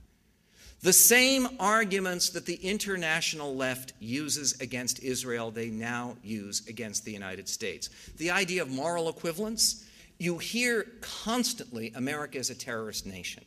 The 0.81 0.93
same 0.93 1.47
arguments 1.59 2.29
that 2.29 2.45
the 2.45 2.55
international 2.55 3.55
left 3.55 3.93
uses 3.99 4.59
against 4.61 5.01
Israel, 5.01 5.49
they 5.49 5.69
now 5.69 6.17
use 6.23 6.67
against 6.67 7.03
the 7.03 7.11
United 7.11 7.49
States. 7.49 7.89
The 8.17 8.29
idea 8.31 8.61
of 8.61 8.69
moral 8.69 9.09
equivalence, 9.09 9.85
you 10.19 10.37
hear 10.37 10.85
constantly 11.01 11.91
America 11.95 12.37
is 12.37 12.51
a 12.51 12.55
terrorist 12.55 13.07
nation. 13.07 13.43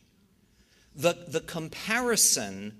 The, 0.95 1.15
the 1.27 1.39
comparison 1.39 2.73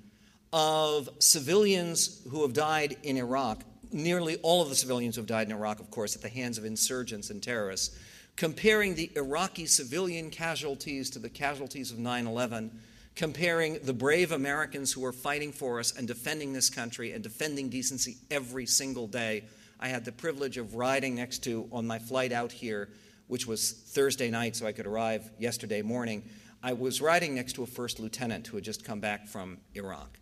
of 0.52 1.10
civilians 1.20 2.22
who 2.30 2.42
have 2.42 2.52
died 2.52 2.98
in 3.04 3.16
Iraq, 3.16 3.64
nearly 3.94 4.36
all 4.38 4.62
of 4.62 4.68
the 4.68 4.76
civilians 4.76 5.16
who 5.16 5.22
have 5.22 5.28
died 5.28 5.48
in 5.48 5.54
Iraq, 5.54 5.80
of 5.80 5.90
course, 5.92 6.14
at 6.16 6.22
the 6.22 6.30
hands 6.30 6.58
of 6.58 6.66
insurgents 6.66 7.30
and 7.30 7.42
terrorists, 7.42 7.98
comparing 8.36 8.96
the 8.96 9.12
Iraqi 9.16 9.66
civilian 9.66 10.30
casualties 10.30 11.10
to 11.12 11.20
the 11.20 11.30
casualties 11.30 11.92
of 11.92 12.00
9 12.00 12.28
11 12.28 12.72
comparing 13.16 13.80
the 13.84 13.94
brave 13.94 14.32
Americans 14.32 14.92
who 14.92 15.04
are 15.06 15.12
fighting 15.12 15.52
for 15.52 15.80
us 15.80 15.96
and 15.96 16.08
defending 16.08 16.54
this 16.54 16.70
country 16.70 17.12
and 17.12 17.24
defending 17.24 17.70
decency 17.70 18.18
every 18.30 18.66
single 18.66 19.08
day. 19.08 19.44
I 19.80 19.90
had 19.90 20.06
the 20.06 20.12
privilege 20.12 20.58
of 20.58 20.76
riding 20.76 21.16
next 21.16 21.40
to, 21.40 21.68
on 21.72 21.86
my 21.88 22.00
flight 22.00 22.32
out 22.32 22.52
here, 22.52 22.90
which 23.28 23.48
was 23.48 23.72
Thursday 23.72 24.30
night, 24.30 24.56
so 24.56 24.66
I 24.66 24.72
could 24.72 24.88
arrive 24.88 25.30
yesterday 25.40 25.82
morning. 25.82 26.24
I 26.64 26.74
was 26.74 27.02
riding 27.02 27.36
next 27.36 27.54
to 27.54 27.64
a 27.64 27.68
first 27.68 28.00
lieutenant 28.00 28.48
who 28.48 28.58
had 28.58 28.64
just 28.64 28.84
come 28.84 29.00
back 29.00 29.28
from 29.28 29.58
Iraq. 29.74 30.20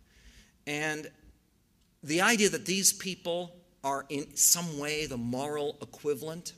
And 0.66 1.10
the 2.02 2.22
idea 2.22 2.48
that 2.48 2.66
these 2.66 2.92
people 2.92 3.54
are 3.84 4.06
in 4.08 4.36
some 4.36 4.78
way 4.78 5.06
the 5.06 5.16
moral 5.16 5.76
equivalent 5.82 6.54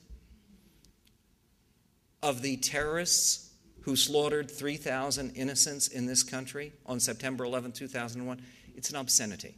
of 2.22 2.42
the 2.42 2.56
terrorists 2.58 3.51
who 3.82 3.96
slaughtered 3.96 4.50
3,000 4.50 5.32
innocents 5.36 5.88
in 5.88 6.06
this 6.06 6.22
country 6.22 6.72
on 6.86 7.00
September 7.00 7.44
11, 7.44 7.72
2001, 7.72 8.40
it's 8.76 8.90
an 8.90 8.96
obscenity. 8.96 9.54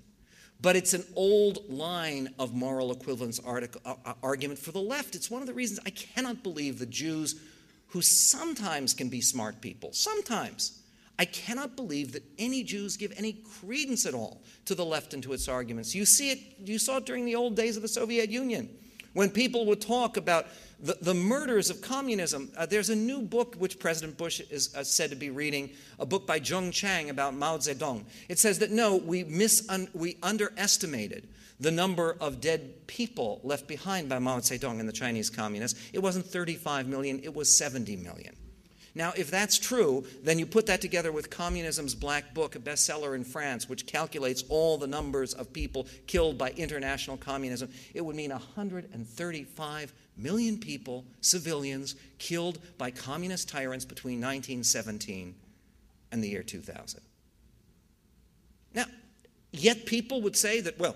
But 0.61 0.77
it's 0.77 0.95
an 0.95 1.05
old 1.15 1.69
line 1.69 2.35
of 2.39 2.55
moral 2.55 2.91
equivalence 2.93 3.41
uh, 3.45 3.67
uh, 3.85 4.15
argument 4.23 4.59
for 4.59 4.73
the 4.73 4.81
left. 4.81 5.15
It's 5.15 5.31
one 5.31 5.43
of 5.43 5.49
the 5.49 5.55
reasons 5.55 5.81
I 5.85 5.91
cannot 5.91 6.43
believe 6.43 6.79
the 6.79 6.87
Jews, 6.87 7.41
who 7.89 8.01
sometimes 8.01 8.95
can 8.95 9.09
be 9.09 9.21
smart 9.21 9.61
people, 9.61 9.93
sometimes, 9.93 10.81
I 11.19 11.25
cannot 11.27 11.77
believe 11.77 12.13
that 12.13 12.25
any 12.39 12.65
Jews 12.65 12.97
give 12.97 13.13
any 13.17 13.35
credence 13.61 14.05
at 14.05 14.15
all 14.15 14.43
to 14.65 14.75
the 14.75 14.85
left 14.85 15.15
and 15.15 15.23
to 15.23 15.33
its 15.33 15.49
arguments. 15.49 15.95
You 15.95 16.05
see 16.05 16.33
it, 16.33 16.39
you 16.59 16.79
saw 16.79 16.97
it 16.97 17.07
during 17.07 17.25
the 17.25 17.37
old 17.37 17.55
days 17.55 17.77
of 17.77 17.83
the 17.83 17.89
Soviet 17.89 18.31
Union, 18.31 18.69
when 19.15 19.31
people 19.31 19.67
would 19.67 19.81
talk 19.81 20.17
about 20.17 20.47
the, 20.81 20.99
the 21.01 21.15
murders 21.15 21.71
of 21.71 21.81
communism. 21.81 22.51
Uh, 22.57 22.67
there's 22.67 22.91
a 22.91 22.97
new 22.97 23.23
book 23.23 23.55
which 23.57 23.79
President 23.79 24.19
Bush 24.19 24.41
is 24.51 24.75
uh, 24.75 24.85
said 24.85 25.11
to 25.11 25.17
be 25.17 25.31
reading, 25.31 25.71
a 25.99 26.05
book 26.05 26.27
by 26.27 26.37
Jung 26.37 26.71
Chang 26.71 27.09
about 27.09 27.35
Mao 27.35 27.57
Zedong. 27.57 28.05
It 28.29 28.39
says 28.39 28.59
that 28.59 28.71
no, 28.71 28.97
we, 28.97 29.25
we 29.95 30.17
underestimated 30.23 31.29
the 31.61 31.71
number 31.71 32.17
of 32.21 32.41
dead 32.41 32.87
people 32.87 33.41
left 33.45 33.67
behind 33.67 34.09
by 34.09 34.19
Mao 34.19 34.41
Zedong 34.41 34.81
and 34.81 34.89
the 34.89 34.93
Chinese 34.93 35.31
communists. 35.31 35.81
It 35.93 36.01
wasn't 36.01 36.27
35 36.27 36.87
million, 36.87 37.21
it 37.23 37.35
was 37.35 37.57
70 37.57 37.97
million. 37.97 38.35
Now, 38.97 39.13
if 39.17 39.29
that's 39.29 39.59
true, 39.59 40.05
then 40.23 40.39
you 40.39 40.47
put 40.47 40.67
that 40.67 40.81
together 40.81 41.11
with 41.11 41.29
Communism's 41.29 41.97
Black 41.97 42.33
Book, 42.33 42.55
a 42.55 42.61
bestseller 42.61 43.17
in 43.17 43.25
France, 43.25 43.69
which 43.69 43.87
calculates 43.87 44.45
all 44.49 44.79
the 44.79 44.87
numbers 44.87 45.35
of 45.35 45.53
people 45.53 45.89
killed 46.07 46.39
by 46.39 46.51
international 46.51 47.17
communism. 47.17 47.71
It 47.93 48.03
would 48.03 48.15
mean 48.15 48.31
135 48.31 49.93
million 50.17 50.59
people, 50.59 51.05
civilians, 51.21 51.97
killed 52.19 52.61
by 52.79 52.93
communist 52.93 53.49
tyrants 53.49 53.85
between 53.85 54.21
1917 54.21 55.35
and 56.13 56.23
the 56.23 56.29
year 56.29 56.45
2000. 56.45 57.01
Now, 58.75 58.85
yet 59.51 59.87
people 59.87 60.23
would 60.23 60.37
say 60.37 60.61
that, 60.61 60.79
well, 60.79 60.95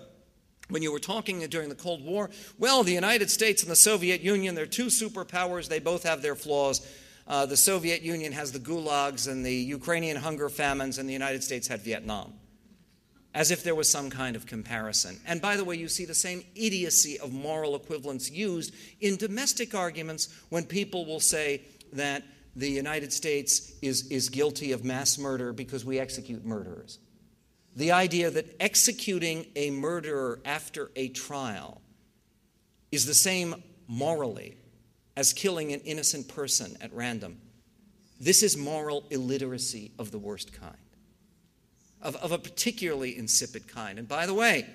when 0.69 0.83
you 0.83 0.93
were 0.93 1.01
talking 1.01 1.41
during 1.49 1.69
the 1.69 1.75
Cold 1.75 2.05
War, 2.05 2.31
well, 2.59 2.85
the 2.85 2.93
United 2.93 3.29
States 3.29 3.63
and 3.63 3.71
the 3.73 3.77
Soviet 3.77 4.21
Union, 4.21 4.55
they're 4.55 4.67
two 4.67 4.87
superpowers, 4.87 5.69
they 5.69 5.81
both 5.81 6.05
have 6.05 6.23
their 6.23 6.37
flaws. 6.37 6.87
Uh, 7.29 7.45
the 7.45 7.57
Soviet 7.59 8.01
Union 8.01 8.33
has 8.33 8.53
the 8.53 8.59
gulags 8.59 9.29
and 9.29 9.45
the 9.45 9.55
Ukrainian 9.55 10.17
hunger 10.17 10.49
famines, 10.49 10.97
and 10.97 11.07
the 11.07 11.13
United 11.13 11.45
States 11.45 11.69
had 11.69 11.83
Vietnam. 11.83 12.33
As 13.35 13.51
if 13.51 13.63
there 13.63 13.75
was 13.75 13.91
some 13.91 14.09
kind 14.09 14.35
of 14.35 14.47
comparison. 14.47 15.21
And 15.27 15.43
by 15.43 15.57
the 15.59 15.65
way, 15.65 15.77
you 15.77 15.89
see 15.89 16.07
the 16.07 16.15
same 16.15 16.43
idiocy 16.55 17.19
of 17.21 17.31
moral 17.31 17.77
equivalence 17.77 18.31
used 18.31 18.75
in 19.01 19.17
domestic 19.17 19.75
arguments 19.75 20.35
when 20.49 20.65
people 20.65 21.05
will 21.05 21.21
say 21.21 21.63
that 21.93 22.25
the 22.57 22.71
United 22.71 23.13
States 23.13 23.75
is, 23.83 24.09
is 24.09 24.31
guilty 24.31 24.73
of 24.73 24.83
mass 24.83 25.19
murder 25.19 25.53
because 25.53 25.85
we 25.85 25.99
execute 25.99 26.45
murderers. 26.47 26.99
The 27.77 27.93
idea 27.93 28.31
that 28.31 28.57
executing 28.59 29.47
a 29.55 29.71
murderer 29.71 30.41
after 30.47 30.91
a 30.97 31.09
trial 31.09 31.83
is 32.91 33.05
the 33.05 33.15
same 33.15 33.63
morally 33.87 34.57
as 35.19 35.33
killing 35.33 35.73
an 35.73 35.81
innocent 35.81 36.29
person 36.29 36.77
at 36.81 36.93
random. 36.95 37.37
This 38.21 38.45
is 38.45 38.57
moral 38.57 39.03
illiteracy 39.11 39.91
of 39.99 40.13
the 40.13 40.19
worst 40.19 40.53
kind, 40.53 40.77
of, 42.01 42.15
of 42.17 42.31
a 42.31 42.39
particularly 42.39 43.19
insipid 43.19 43.67
kind. 43.67 43.99
And 43.99 44.07
by 44.07 44.27
the 44.27 44.35
way, 44.35 44.67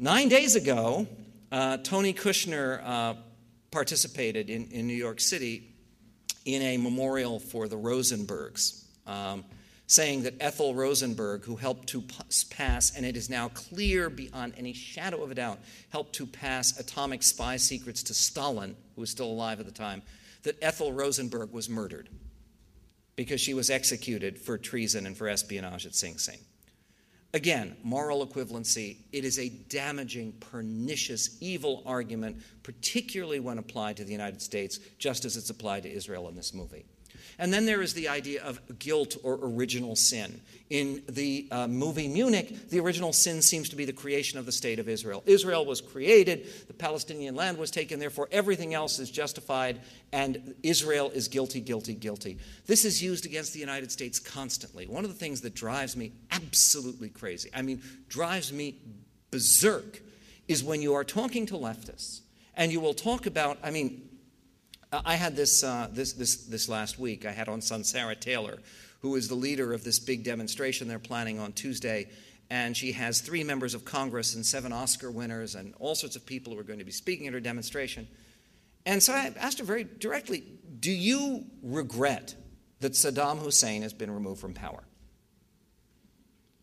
nine 0.00 0.28
days 0.28 0.56
ago, 0.56 1.06
uh, 1.52 1.76
Tony 1.76 2.12
Kushner 2.12 2.82
uh, 2.84 3.14
participated 3.70 4.50
in, 4.50 4.66
in 4.72 4.88
New 4.88 4.94
York 4.94 5.20
City 5.20 5.74
in 6.44 6.60
a 6.62 6.76
memorial 6.76 7.38
for 7.38 7.68
the 7.68 7.76
Rosenbergs. 7.76 8.82
Um, 9.06 9.44
saying 9.90 10.22
that 10.22 10.36
Ethel 10.38 10.72
Rosenberg, 10.72 11.44
who 11.44 11.56
helped 11.56 11.88
to 11.88 12.04
pass, 12.48 12.94
and 12.96 13.04
it 13.04 13.16
is 13.16 13.28
now 13.28 13.48
clear 13.48 14.08
beyond 14.08 14.54
any 14.56 14.72
shadow 14.72 15.20
of 15.24 15.32
a 15.32 15.34
doubt, 15.34 15.58
helped 15.88 16.12
to 16.12 16.26
pass 16.26 16.78
atomic 16.78 17.24
spy 17.24 17.56
secrets 17.56 18.04
to 18.04 18.14
Stalin, 18.14 18.76
who 18.94 19.00
was 19.00 19.10
still 19.10 19.26
alive 19.26 19.58
at 19.58 19.66
the 19.66 19.72
time, 19.72 20.02
that 20.44 20.56
Ethel 20.62 20.92
Rosenberg 20.92 21.52
was 21.52 21.68
murdered 21.68 22.08
because 23.16 23.40
she 23.40 23.52
was 23.52 23.68
executed 23.68 24.38
for 24.38 24.56
treason 24.56 25.06
and 25.06 25.16
for 25.16 25.28
espionage 25.28 25.84
at 25.86 25.96
Sing 25.96 26.18
Sing. 26.18 26.38
Again, 27.34 27.76
moral 27.82 28.24
equivalency, 28.24 28.98
it 29.12 29.24
is 29.24 29.40
a 29.40 29.48
damaging, 29.48 30.34
pernicious, 30.38 31.36
evil 31.40 31.82
argument, 31.84 32.36
particularly 32.62 33.40
when 33.40 33.58
applied 33.58 33.96
to 33.96 34.04
the 34.04 34.12
United 34.12 34.40
States, 34.40 34.78
just 34.98 35.24
as 35.24 35.36
it's 35.36 35.50
applied 35.50 35.82
to 35.82 35.92
Israel 35.92 36.28
in 36.28 36.36
this 36.36 36.54
movie. 36.54 36.84
And 37.38 37.52
then 37.52 37.66
there 37.66 37.82
is 37.82 37.94
the 37.94 38.08
idea 38.08 38.42
of 38.42 38.60
guilt 38.78 39.16
or 39.22 39.38
original 39.42 39.96
sin. 39.96 40.40
In 40.68 41.02
the 41.08 41.48
uh, 41.50 41.66
movie 41.66 42.06
Munich, 42.06 42.70
the 42.70 42.78
original 42.78 43.12
sin 43.12 43.42
seems 43.42 43.68
to 43.70 43.76
be 43.76 43.84
the 43.84 43.92
creation 43.92 44.38
of 44.38 44.46
the 44.46 44.52
state 44.52 44.78
of 44.78 44.88
Israel. 44.88 45.22
Israel 45.26 45.66
was 45.66 45.80
created, 45.80 46.46
the 46.68 46.74
Palestinian 46.74 47.34
land 47.34 47.58
was 47.58 47.72
taken, 47.72 47.98
therefore 47.98 48.28
everything 48.30 48.72
else 48.72 49.00
is 49.00 49.10
justified, 49.10 49.80
and 50.12 50.54
Israel 50.62 51.10
is 51.12 51.26
guilty, 51.26 51.60
guilty, 51.60 51.94
guilty. 51.94 52.38
This 52.66 52.84
is 52.84 53.02
used 53.02 53.26
against 53.26 53.52
the 53.52 53.58
United 53.58 53.90
States 53.90 54.20
constantly. 54.20 54.86
One 54.86 55.04
of 55.04 55.10
the 55.10 55.16
things 55.16 55.40
that 55.40 55.54
drives 55.54 55.96
me 55.96 56.12
absolutely 56.30 57.08
crazy, 57.08 57.50
I 57.54 57.62
mean, 57.62 57.82
drives 58.08 58.52
me 58.52 58.76
berserk, 59.32 60.00
is 60.46 60.62
when 60.62 60.82
you 60.82 60.94
are 60.94 61.04
talking 61.04 61.46
to 61.46 61.54
leftists 61.54 62.20
and 62.54 62.70
you 62.72 62.80
will 62.80 62.94
talk 62.94 63.26
about, 63.26 63.58
I 63.62 63.70
mean, 63.70 64.09
I 64.92 65.14
had 65.14 65.36
this, 65.36 65.62
uh, 65.62 65.88
this, 65.92 66.14
this, 66.14 66.36
this 66.46 66.68
last 66.68 66.98
week. 66.98 67.24
I 67.24 67.30
had 67.30 67.48
on 67.48 67.60
son 67.60 67.84
Sarah 67.84 68.16
Taylor, 68.16 68.58
who 69.00 69.14
is 69.14 69.28
the 69.28 69.36
leader 69.36 69.72
of 69.72 69.84
this 69.84 70.00
big 70.00 70.24
demonstration 70.24 70.88
they're 70.88 70.98
planning 70.98 71.38
on 71.38 71.52
Tuesday. 71.52 72.08
And 72.50 72.76
she 72.76 72.92
has 72.92 73.20
three 73.20 73.44
members 73.44 73.74
of 73.74 73.84
Congress 73.84 74.34
and 74.34 74.44
seven 74.44 74.72
Oscar 74.72 75.10
winners 75.10 75.54
and 75.54 75.74
all 75.78 75.94
sorts 75.94 76.16
of 76.16 76.26
people 76.26 76.52
who 76.52 76.58
are 76.58 76.64
going 76.64 76.80
to 76.80 76.84
be 76.84 76.90
speaking 76.90 77.28
at 77.28 77.32
her 77.32 77.40
demonstration. 77.40 78.08
And 78.84 79.00
so 79.00 79.12
I 79.12 79.32
asked 79.38 79.60
her 79.60 79.64
very 79.64 79.84
directly 79.84 80.42
Do 80.80 80.90
you 80.90 81.44
regret 81.62 82.34
that 82.80 82.92
Saddam 82.92 83.38
Hussein 83.38 83.82
has 83.82 83.92
been 83.92 84.10
removed 84.10 84.40
from 84.40 84.54
power? 84.54 84.82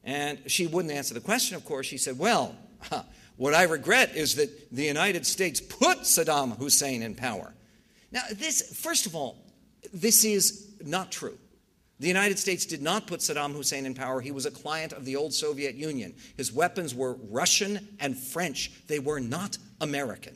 And 0.03 0.39
she 0.47 0.67
wouldn't 0.67 0.93
answer 0.93 1.13
the 1.13 1.21
question, 1.21 1.55
of 1.55 1.63
course. 1.63 1.85
She 1.85 1.97
said, 1.97 2.19
Well, 2.19 2.55
what 3.37 3.53
I 3.53 3.63
regret 3.63 4.17
is 4.17 4.35
that 4.35 4.75
the 4.75 4.83
United 4.83 5.25
States 5.25 5.61
put 5.61 5.99
Saddam 5.99 6.57
Hussein 6.57 7.01
in 7.01 7.15
power. 7.15 7.53
Now, 8.11 8.23
this, 8.31 8.75
first 8.79 9.05
of 9.05 9.15
all, 9.15 9.37
this 9.93 10.23
is 10.23 10.73
not 10.83 11.11
true. 11.11 11.37
The 11.99 12.07
United 12.07 12.37
States 12.37 12.65
did 12.65 12.81
not 12.81 13.07
put 13.07 13.21
Saddam 13.21 13.53
Hussein 13.53 13.85
in 13.85 13.95
power. 13.95 14.21
He 14.21 14.31
was 14.31 14.45
a 14.45 14.51
client 14.51 14.93
of 14.93 15.03
the 15.03 15.15
old 15.15 15.33
Soviet 15.33 15.75
Union. 15.75 16.13
His 16.35 16.53
weapons 16.53 16.93
were 16.93 17.17
Russian 17.29 17.95
and 17.99 18.17
French, 18.17 18.71
they 18.87 18.99
were 18.99 19.19
not 19.19 19.57
American. 19.81 20.35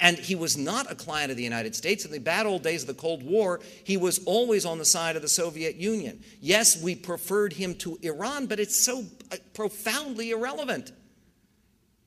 And 0.00 0.18
he 0.18 0.34
was 0.34 0.56
not 0.56 0.90
a 0.90 0.94
client 0.94 1.30
of 1.30 1.36
the 1.36 1.44
United 1.44 1.76
States. 1.76 2.04
In 2.04 2.10
the 2.10 2.18
bad 2.18 2.46
old 2.46 2.62
days 2.62 2.82
of 2.82 2.88
the 2.88 2.94
Cold 2.94 3.22
War, 3.22 3.60
he 3.84 3.96
was 3.96 4.24
always 4.24 4.64
on 4.64 4.78
the 4.78 4.84
side 4.84 5.16
of 5.16 5.22
the 5.22 5.28
Soviet 5.28 5.76
Union. 5.76 6.20
Yes, 6.40 6.82
we 6.82 6.96
preferred 6.96 7.52
him 7.52 7.74
to 7.76 7.98
Iran, 8.02 8.46
but 8.46 8.58
it's 8.58 8.82
so 8.84 9.04
uh, 9.30 9.36
profoundly 9.54 10.30
irrelevant 10.30 10.92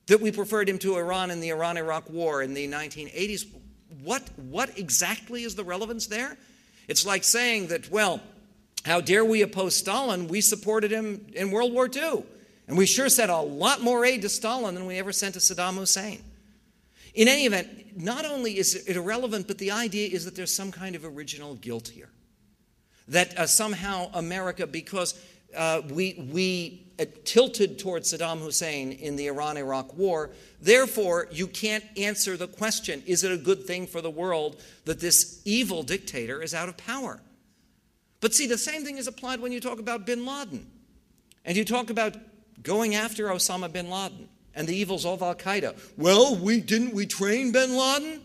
that 0.06 0.20
we 0.20 0.30
preferred 0.30 0.68
him 0.68 0.78
to 0.80 0.96
Iran 0.96 1.30
in 1.30 1.40
the 1.40 1.50
Iran 1.50 1.76
Iraq 1.76 2.10
War 2.10 2.42
in 2.42 2.54
the 2.54 2.68
1980s 2.68 3.46
what, 4.02 4.22
what 4.36 4.78
exactly 4.78 5.44
is 5.44 5.54
the 5.54 5.64
relevance 5.64 6.06
there? 6.06 6.36
It's 6.88 7.04
like 7.04 7.24
saying 7.24 7.68
that, 7.68 7.90
well, 7.90 8.20
how 8.84 9.00
dare 9.00 9.24
we 9.24 9.42
oppose 9.42 9.74
Stalin? 9.74 10.28
We 10.28 10.40
supported 10.40 10.90
him 10.90 11.26
in 11.34 11.50
World 11.50 11.72
War 11.72 11.88
II. 11.92 12.24
And 12.68 12.76
we 12.76 12.86
sure 12.86 13.08
sent 13.08 13.30
a 13.30 13.38
lot 13.38 13.80
more 13.80 14.04
aid 14.04 14.22
to 14.22 14.28
Stalin 14.28 14.74
than 14.74 14.86
we 14.86 14.98
ever 14.98 15.12
sent 15.12 15.34
to 15.34 15.40
Saddam 15.40 15.74
Hussein. 15.74 16.22
In 17.14 17.28
any 17.28 17.46
event, 17.46 17.96
not 18.00 18.24
only 18.24 18.58
is 18.58 18.74
it 18.74 18.96
irrelevant, 18.96 19.48
but 19.48 19.58
the 19.58 19.70
idea 19.70 20.08
is 20.08 20.24
that 20.24 20.36
there's 20.36 20.52
some 20.52 20.70
kind 20.70 20.94
of 20.94 21.04
original 21.04 21.54
guilt 21.54 21.88
here. 21.88 22.10
That 23.08 23.38
uh, 23.38 23.46
somehow 23.46 24.10
America, 24.14 24.66
because 24.66 25.18
uh, 25.56 25.82
we, 25.88 26.28
we 26.32 26.85
Uh, 26.98 27.04
tilted 27.24 27.78
towards 27.78 28.10
Saddam 28.10 28.38
Hussein 28.38 28.90
in 28.90 29.16
the 29.16 29.26
Iran 29.26 29.58
Iraq 29.58 29.98
war. 29.98 30.30
Therefore, 30.62 31.28
you 31.30 31.46
can't 31.46 31.84
answer 31.94 32.38
the 32.38 32.48
question 32.48 33.02
is 33.04 33.22
it 33.22 33.30
a 33.30 33.36
good 33.36 33.64
thing 33.64 33.86
for 33.86 34.00
the 34.00 34.08
world 34.10 34.62
that 34.86 35.00
this 35.00 35.42
evil 35.44 35.82
dictator 35.82 36.42
is 36.42 36.54
out 36.54 36.70
of 36.70 36.78
power? 36.78 37.20
But 38.20 38.32
see, 38.34 38.46
the 38.46 38.56
same 38.56 38.82
thing 38.82 38.96
is 38.96 39.06
applied 39.06 39.40
when 39.40 39.52
you 39.52 39.60
talk 39.60 39.78
about 39.78 40.06
bin 40.06 40.24
Laden. 40.24 40.66
And 41.44 41.54
you 41.54 41.66
talk 41.66 41.90
about 41.90 42.16
going 42.62 42.94
after 42.94 43.26
Osama 43.26 43.70
bin 43.70 43.90
Laden 43.90 44.28
and 44.54 44.66
the 44.66 44.74
evils 44.74 45.04
of 45.04 45.20
Al 45.20 45.34
Qaeda. 45.34 45.78
Well, 45.98 46.34
we 46.34 46.60
didn't 46.60 46.94
we 46.94 47.04
train 47.04 47.52
bin 47.52 47.76
Laden? 47.76 48.22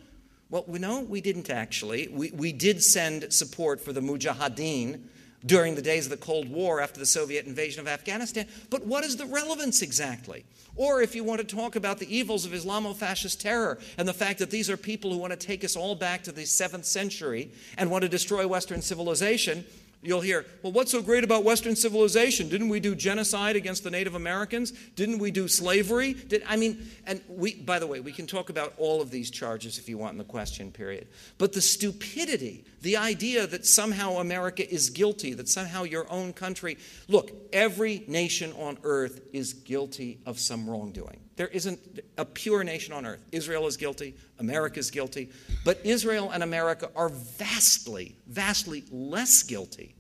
Well, 0.49 0.63
no, 0.67 1.01
we 1.01 1.19
didn't 1.19 1.49
actually. 1.49 2.07
We, 2.07 2.31
we 2.31 2.53
did 2.53 2.81
send 2.81 3.34
support 3.34 3.81
for 3.81 3.91
the 3.91 4.01
Mujahideen 4.01 5.01
during 5.45 5.75
the 5.75 5.82
days 5.82 6.06
of 6.06 6.12
the 6.12 6.17
Cold 6.17 6.49
War 6.49 6.82
after 6.82 6.99
the 6.99 7.06
Soviet 7.06 7.45
invasion 7.45 7.80
of 7.80 7.88
Afghanistan. 7.88 8.45
But 8.69 8.86
what 8.86 9.04
is 9.04 9.17
the 9.17 9.25
relevance 9.25 9.82
exactly? 9.82 10.45
Or 10.75 11.01
if 11.01 11.15
you 11.15 11.23
want 11.23 11.47
to 11.47 11.56
talk 11.56 11.75
about 11.75 11.99
the 11.99 12.15
evils 12.15 12.45
of 12.45 12.54
Islamo 12.54 12.95
fascist 12.95 13.41
terror 13.41 13.80
and 13.97 14.08
the 14.08 14.13
fact 14.13 14.39
that 14.39 14.51
these 14.51 14.69
are 14.69 14.77
people 14.77 15.12
who 15.12 15.17
want 15.17 15.32
to 15.32 15.47
take 15.47 15.63
us 15.63 15.75
all 15.75 15.95
back 15.95 16.23
to 16.23 16.32
the 16.32 16.45
seventh 16.45 16.86
century 16.86 17.51
and 17.77 17.91
want 17.91 18.04
to 18.04 18.10
destroy 18.10 18.47
Western 18.47 18.82
civilization, 18.82 19.65
You'll 20.03 20.21
hear, 20.21 20.45
well, 20.63 20.71
what's 20.71 20.91
so 20.91 21.03
great 21.03 21.23
about 21.23 21.43
Western 21.43 21.75
civilization? 21.75 22.49
Didn't 22.49 22.69
we 22.69 22.79
do 22.79 22.95
genocide 22.95 23.55
against 23.55 23.83
the 23.83 23.91
Native 23.91 24.15
Americans? 24.15 24.71
Didn't 24.95 25.19
we 25.19 25.29
do 25.29 25.47
slavery? 25.47 26.13
Did, 26.13 26.43
I 26.47 26.55
mean, 26.55 26.89
and 27.05 27.21
we, 27.27 27.53
by 27.53 27.77
the 27.77 27.85
way, 27.85 27.99
we 27.99 28.11
can 28.11 28.25
talk 28.25 28.49
about 28.49 28.73
all 28.77 28.99
of 28.99 29.11
these 29.11 29.29
charges 29.29 29.77
if 29.77 29.87
you 29.87 29.99
want 29.99 30.13
in 30.13 30.17
the 30.17 30.23
question 30.23 30.71
period. 30.71 31.07
But 31.37 31.53
the 31.53 31.61
stupidity, 31.61 32.65
the 32.81 32.97
idea 32.97 33.45
that 33.45 33.67
somehow 33.67 34.13
America 34.13 34.67
is 34.67 34.89
guilty, 34.89 35.35
that 35.35 35.47
somehow 35.47 35.83
your 35.83 36.11
own 36.11 36.33
country, 36.33 36.79
look, 37.07 37.31
every 37.53 38.03
nation 38.07 38.53
on 38.53 38.79
earth 38.83 39.21
is 39.33 39.53
guilty 39.53 40.19
of 40.25 40.39
some 40.39 40.67
wrongdoing. 40.67 41.19
There 41.41 41.47
isn't 41.47 42.01
a 42.19 42.25
pure 42.25 42.63
nation 42.63 42.93
on 42.93 43.04
earth. 43.04 43.25
Israel 43.32 43.65
is 43.65 43.75
guilty, 43.75 44.13
America 44.38 44.77
is 44.77 44.91
guilty, 44.91 45.32
but 45.65 45.84
Israel 45.84 46.30
and 46.30 46.43
America 46.43 46.91
are 46.95 47.10
vastly, 47.10 48.15
vastly 48.27 48.84
less 48.91 49.41
guilty 49.41 49.95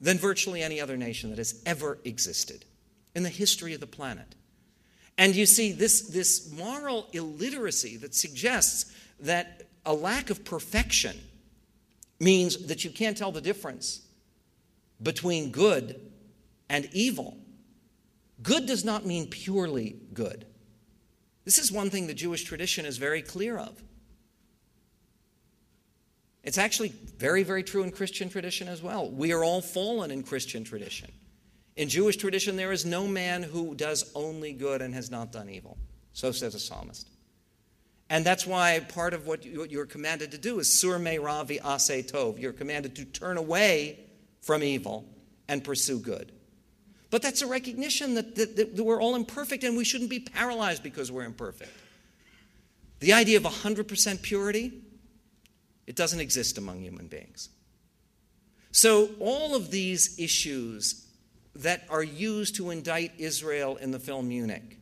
than 0.00 0.18
virtually 0.18 0.62
any 0.62 0.80
other 0.80 0.96
nation 0.96 1.30
that 1.30 1.38
has 1.38 1.60
ever 1.66 1.98
existed 2.04 2.64
in 3.16 3.24
the 3.24 3.28
history 3.28 3.74
of 3.74 3.80
the 3.80 3.88
planet. 3.88 4.36
And 5.18 5.34
you 5.34 5.46
see, 5.46 5.72
this, 5.72 6.02
this 6.02 6.52
moral 6.52 7.08
illiteracy 7.12 7.96
that 7.96 8.14
suggests 8.14 8.92
that 9.18 9.64
a 9.84 9.92
lack 9.92 10.30
of 10.30 10.44
perfection 10.44 11.18
means 12.20 12.68
that 12.68 12.84
you 12.84 12.90
can't 12.90 13.16
tell 13.16 13.32
the 13.32 13.40
difference 13.40 14.02
between 15.02 15.50
good 15.50 16.00
and 16.68 16.88
evil. 16.92 17.36
Good 18.44 18.66
does 18.66 18.84
not 18.84 19.06
mean 19.06 19.28
purely 19.28 19.96
good. 20.12 20.44
This 21.44 21.58
is 21.58 21.72
one 21.72 21.90
thing 21.90 22.06
the 22.06 22.14
Jewish 22.14 22.44
tradition 22.44 22.84
is 22.84 22.98
very 22.98 23.22
clear 23.22 23.56
of. 23.56 23.82
It's 26.42 26.58
actually 26.58 26.90
very, 27.16 27.42
very 27.42 27.62
true 27.62 27.82
in 27.84 27.90
Christian 27.90 28.28
tradition 28.28 28.68
as 28.68 28.82
well. 28.82 29.10
We 29.10 29.32
are 29.32 29.42
all 29.42 29.62
fallen 29.62 30.10
in 30.10 30.22
Christian 30.22 30.62
tradition. 30.62 31.10
In 31.76 31.88
Jewish 31.88 32.18
tradition, 32.18 32.56
there 32.56 32.70
is 32.70 32.84
no 32.84 33.08
man 33.08 33.42
who 33.42 33.74
does 33.74 34.12
only 34.14 34.52
good 34.52 34.82
and 34.82 34.94
has 34.94 35.10
not 35.10 35.32
done 35.32 35.48
evil. 35.48 35.78
So 36.12 36.30
says 36.30 36.54
a 36.54 36.60
psalmist. 36.60 37.08
And 38.10 38.26
that's 38.26 38.46
why 38.46 38.78
part 38.80 39.14
of 39.14 39.26
what 39.26 39.46
you're 39.46 39.86
commanded 39.86 40.32
to 40.32 40.38
do 40.38 40.58
is 40.58 40.78
sur 40.78 40.98
me 40.98 41.16
ravi 41.16 41.56
ase 41.56 42.04
tov. 42.12 42.38
You're 42.38 42.52
commanded 42.52 42.94
to 42.96 43.06
turn 43.06 43.38
away 43.38 44.00
from 44.42 44.62
evil 44.62 45.08
and 45.48 45.64
pursue 45.64 45.98
good. 45.98 46.30
But 47.14 47.22
that's 47.22 47.42
a 47.42 47.46
recognition 47.46 48.14
that, 48.14 48.34
that, 48.34 48.56
that 48.56 48.84
we're 48.84 49.00
all 49.00 49.14
imperfect 49.14 49.62
and 49.62 49.76
we 49.76 49.84
shouldn't 49.84 50.10
be 50.10 50.18
paralyzed 50.18 50.82
because 50.82 51.12
we're 51.12 51.22
imperfect. 51.22 51.70
The 52.98 53.12
idea 53.12 53.36
of 53.36 53.44
100% 53.44 54.20
purity, 54.20 54.72
it 55.86 55.94
doesn't 55.94 56.18
exist 56.18 56.58
among 56.58 56.80
human 56.80 57.06
beings. 57.06 57.50
So, 58.72 59.10
all 59.20 59.54
of 59.54 59.70
these 59.70 60.18
issues 60.18 61.06
that 61.54 61.84
are 61.88 62.02
used 62.02 62.56
to 62.56 62.70
indict 62.70 63.12
Israel 63.18 63.76
in 63.76 63.92
the 63.92 64.00
film 64.00 64.26
Munich, 64.26 64.78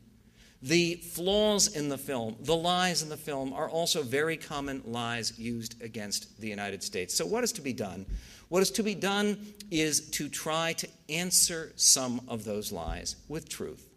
the 0.63 0.95
flaws 0.95 1.77
in 1.77 1.91
the 1.91 1.99
film, 1.99 2.37
the 2.41 2.57
lies 2.57 3.03
in 3.03 3.11
the 3.11 3.19
film, 3.19 3.53
are 3.53 3.69
also 3.69 4.03
very 4.03 4.39
common 4.39 4.81
lies 4.87 5.39
used 5.39 5.83
against 5.83 6.41
the 6.41 6.49
United 6.49 6.83
States. 6.83 7.15
So, 7.15 7.27
what 7.27 7.45
is 7.45 7.53
to 7.53 7.61
be 7.61 7.75
done? 7.75 8.07
What 8.53 8.61
is 8.61 8.71
to 8.73 8.83
be 8.83 8.95
done 8.95 9.39
is 9.71 10.11
to 10.11 10.29
try 10.29 10.75
to 10.75 10.89
answer 11.09 11.73
some 11.77 12.21
of 12.29 12.45
those 12.45 12.71
lies 12.71 13.17
with 13.27 13.49
truth. 13.49 13.89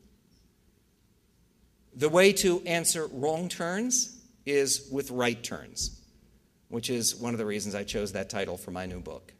The 1.93 2.07
way 2.07 2.31
to 2.31 2.61
answer 2.65 3.07
wrong 3.07 3.49
turns 3.49 4.17
is 4.45 4.87
with 4.89 5.11
right 5.11 5.43
turns, 5.43 5.99
which 6.69 6.89
is 6.89 7.17
one 7.17 7.33
of 7.33 7.37
the 7.37 7.45
reasons 7.45 7.75
I 7.75 7.83
chose 7.83 8.13
that 8.13 8.29
title 8.29 8.55
for 8.55 8.71
my 8.71 8.85
new 8.85 9.01
book. 9.01 9.33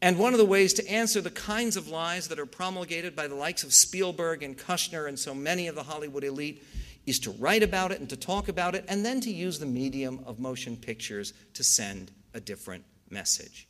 And 0.00 0.18
one 0.18 0.32
of 0.32 0.38
the 0.38 0.46
ways 0.46 0.72
to 0.72 0.88
answer 0.88 1.20
the 1.20 1.30
kinds 1.30 1.76
of 1.76 1.88
lies 1.88 2.28
that 2.28 2.38
are 2.38 2.46
promulgated 2.46 3.14
by 3.14 3.28
the 3.28 3.34
likes 3.34 3.62
of 3.62 3.74
Spielberg 3.74 4.42
and 4.42 4.56
Kushner 4.56 5.06
and 5.06 5.18
so 5.18 5.34
many 5.34 5.68
of 5.68 5.74
the 5.74 5.82
Hollywood 5.82 6.24
elite 6.24 6.64
is 7.04 7.18
to 7.18 7.30
write 7.32 7.62
about 7.62 7.92
it 7.92 8.00
and 8.00 8.08
to 8.08 8.16
talk 8.16 8.48
about 8.48 8.74
it, 8.74 8.86
and 8.88 9.04
then 9.04 9.20
to 9.20 9.30
use 9.30 9.58
the 9.58 9.66
medium 9.66 10.24
of 10.24 10.40
motion 10.40 10.78
pictures 10.78 11.34
to 11.52 11.62
send 11.62 12.10
a 12.32 12.40
different 12.40 12.84
message. 13.10 13.68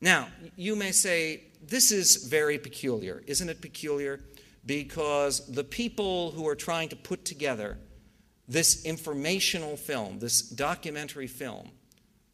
Now, 0.00 0.28
you 0.56 0.76
may 0.76 0.92
say, 0.92 1.42
this 1.62 1.90
is 1.90 2.16
very 2.16 2.58
peculiar. 2.58 3.22
Isn't 3.26 3.48
it 3.48 3.60
peculiar? 3.60 4.20
Because 4.64 5.46
the 5.46 5.64
people 5.64 6.30
who 6.30 6.46
are 6.46 6.54
trying 6.54 6.88
to 6.90 6.96
put 6.96 7.24
together 7.24 7.78
this 8.46 8.84
informational 8.84 9.76
film, 9.76 10.18
this 10.18 10.40
documentary 10.40 11.26
film 11.26 11.70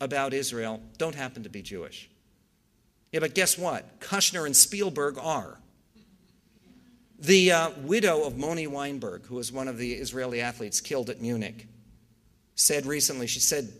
about 0.00 0.34
Israel, 0.34 0.80
don't 0.98 1.14
happen 1.14 1.42
to 1.42 1.48
be 1.48 1.62
Jewish. 1.62 2.10
Yeah, 3.12 3.20
but 3.20 3.34
guess 3.34 3.56
what? 3.56 4.00
Kushner 4.00 4.44
and 4.44 4.54
Spielberg 4.54 5.18
are. 5.18 5.58
The 7.18 7.52
uh, 7.52 7.70
widow 7.78 8.24
of 8.24 8.36
Moni 8.36 8.66
Weinberg, 8.66 9.26
who 9.26 9.36
was 9.36 9.50
one 9.50 9.68
of 9.68 9.78
the 9.78 9.94
Israeli 9.94 10.40
athletes 10.40 10.80
killed 10.80 11.08
at 11.10 11.20
Munich, 11.20 11.68
said 12.54 12.86
recently, 12.86 13.26
she 13.26 13.40
said 13.40 13.72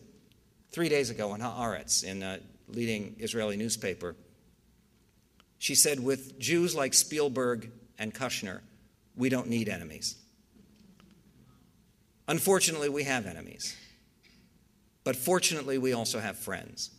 three 0.71 0.89
days 0.89 1.11
ago 1.11 1.35
in 1.35 1.41
Haaretz, 1.41 2.05
in 2.05 2.23
uh, 2.23 2.39
leading 2.69 3.17
Israeli 3.19 3.57
newspaper. 3.57 4.17
She 5.59 5.75
said, 5.75 6.01
with 6.01 6.39
Jews 6.39 6.75
like 6.75 6.95
Spielberg 6.95 7.71
and 7.99 8.15
Kushner, 8.15 8.61
we 9.17 9.29
don't 9.29 9.49
need 9.49 9.69
enemies. 9.69 10.17
Unfortunately, 12.29 12.89
we 12.89 13.05
have 13.05 13.27
enemies. 13.27 13.77
But 15.05 15.17
fortunately, 15.17 15.79
we 15.79 15.93
also 15.93 16.19
have 16.19 16.39
friends. 16.39 16.91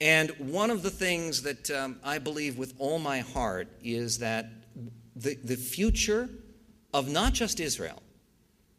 And 0.00 0.30
one 0.38 0.70
of 0.70 0.82
the 0.82 0.90
things 0.90 1.42
that 1.42 1.70
um, 1.70 2.00
I 2.02 2.18
believe 2.18 2.58
with 2.58 2.74
all 2.78 2.98
my 2.98 3.20
heart 3.20 3.68
is 3.82 4.18
that 4.18 4.50
the, 5.14 5.34
the 5.36 5.56
future 5.56 6.28
of 6.92 7.08
not 7.08 7.32
just 7.32 7.60
Israel, 7.60 8.02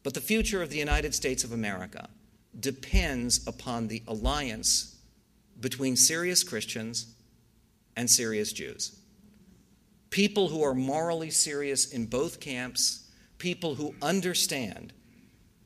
but 0.03 0.13
the 0.13 0.21
future 0.21 0.61
of 0.61 0.69
the 0.69 0.77
United 0.77 1.13
States 1.13 1.43
of 1.43 1.51
America 1.51 2.09
depends 2.59 3.47
upon 3.47 3.87
the 3.87 4.01
alliance 4.07 4.90
between 5.61 5.95
serious 5.95 6.43
Christians 6.43 7.15
and 7.95 8.09
serious 8.09 8.51
Jews. 8.51 8.99
People 10.09 10.49
who 10.49 10.63
are 10.63 10.73
morally 10.73 11.29
serious 11.29 11.91
in 11.91 12.05
both 12.05 12.39
camps, 12.39 13.09
people 13.37 13.75
who 13.75 13.95
understand 14.01 14.91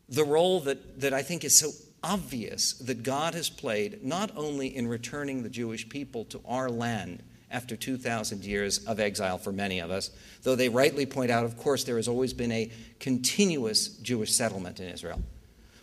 the 0.07 0.23
role 0.23 0.59
that, 0.61 1.01
that 1.01 1.13
I 1.13 1.23
think 1.23 1.43
is 1.43 1.57
so 1.57 1.71
obvious 2.03 2.73
that 2.73 3.01
God 3.01 3.33
has 3.33 3.49
played 3.49 4.03
not 4.03 4.31
only 4.35 4.75
in 4.75 4.87
returning 4.87 5.41
the 5.41 5.49
Jewish 5.49 5.89
people 5.89 6.25
to 6.25 6.41
our 6.45 6.69
land 6.69 7.23
after 7.49 7.75
2,000 7.75 8.45
years 8.45 8.79
of 8.85 8.99
exile 8.99 9.39
for 9.39 9.51
many 9.51 9.79
of 9.79 9.89
us, 9.89 10.11
though 10.43 10.55
they 10.55 10.69
rightly 10.69 11.05
point 11.05 11.31
out, 11.31 11.45
of 11.45 11.57
course, 11.57 11.83
there 11.83 11.95
has 11.95 12.07
always 12.07 12.33
been 12.33 12.51
a 12.51 12.71
continuous 12.99 13.87
Jewish 13.87 14.33
settlement 14.33 14.79
in 14.79 14.89
Israel, 14.89 15.21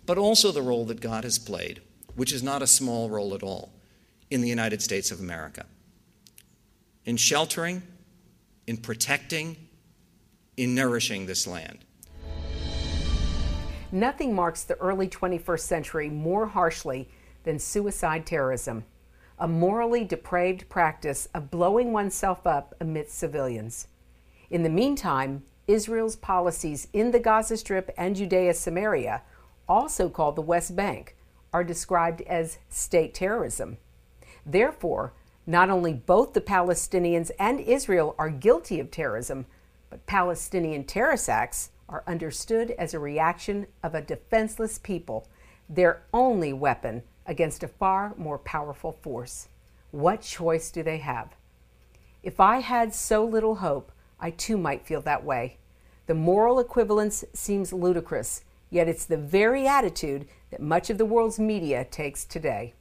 but 0.07 0.19
also 0.19 0.53
the 0.53 0.63
role 0.63 0.85
that 0.87 1.01
God 1.01 1.25
has 1.25 1.39
played, 1.39 1.81
which 2.15 2.33
is 2.33 2.43
not 2.43 2.63
a 2.63 2.67
small 2.67 3.11
role 3.11 3.35
at 3.35 3.43
all, 3.43 3.72
in 4.33 4.41
the 4.41 4.49
United 4.49 4.81
States 4.81 5.11
of 5.11 5.21
America 5.21 5.67
in 7.05 7.17
sheltering, 7.17 7.83
in 8.67 8.77
protecting, 8.77 9.57
in 10.57 10.75
nourishing 10.75 11.27
this 11.27 11.47
land. 11.47 11.85
Nothing 13.91 14.35
marks 14.35 14.63
the 14.63 14.77
early 14.77 15.09
21st 15.09 15.61
century 15.61 16.09
more 16.09 16.47
harshly 16.47 17.09
than 17.45 17.59
suicide 17.59 18.25
terrorism, 18.25 18.85
a 19.39 19.47
morally 19.47 20.05
depraved 20.05 20.69
practice 20.69 21.29
of 21.35 21.51
blowing 21.51 21.93
oneself 21.93 22.47
up 22.47 22.75
amidst 22.81 23.19
civilians. 23.19 23.89
In 24.49 24.63
the 24.63 24.71
meantime, 24.71 25.43
Israel's 25.67 26.17
policies 26.17 26.89
in 26.93 27.11
the 27.11 27.21
Gaza 27.21 27.57
Strip 27.57 27.91
and 27.99 28.17
Judea 28.17 28.55
Samaria, 28.55 29.23
also 29.69 30.09
called 30.09 30.37
the 30.37 30.43
West 30.43 30.75
Bank, 30.75 31.17
are 31.53 31.65
described 31.65 32.23
as 32.23 32.59
state 32.71 33.13
terrorism. 33.13 33.77
Therefore, 34.45 35.13
not 35.47 35.71
only 35.71 35.93
both 35.93 36.33
the 36.33 36.41
Palestinians 36.41 37.31
and 37.39 37.61
Israel 37.61 38.15
are 38.19 38.31
guilty 38.31 38.81
of 38.81 38.91
terrorism, 38.91 39.47
but 39.91 40.07
Palestinian 40.07 40.85
terrorist 40.85 41.29
acts 41.29 41.71
are 41.89 42.05
understood 42.07 42.71
as 42.73 42.95
a 42.95 42.99
reaction 42.99 43.67
of 43.83 43.95
a 43.95 44.01
defenseless 44.01 44.79
people, 44.79 45.29
their 45.69 46.03
only 46.13 46.53
weapon 46.53 47.03
against 47.27 47.63
a 47.63 47.69
far 47.69 48.15
more 48.17 48.39
powerful 48.39 48.93
force. 48.93 49.49
What 49.91 50.23
choice 50.23 50.71
do 50.71 50.83
they 50.83 50.99
have? 50.99 51.35
If 52.23 52.41
I 52.41 52.59
had 52.59 52.95
so 52.95 53.25
little 53.25 53.57
hope, 53.57 53.93
I 54.19 54.31
too 54.31 54.57
might 54.57 54.87
feel 54.87 55.01
that 55.03 55.25
way. 55.25 55.59
The 56.07 56.15
moral 56.15 56.59
equivalence 56.59 57.25
seems 57.35 57.73
ludicrous, 57.73 58.45
yet 58.71 58.89
it's 58.89 59.05
the 59.05 59.17
very 59.17 59.67
attitude 59.67 60.27
that 60.51 60.61
much 60.61 60.89
of 60.89 60.99
the 60.99 61.05
world's 61.05 61.39
media 61.39 61.85
takes 61.85 62.25
today. 62.25 62.75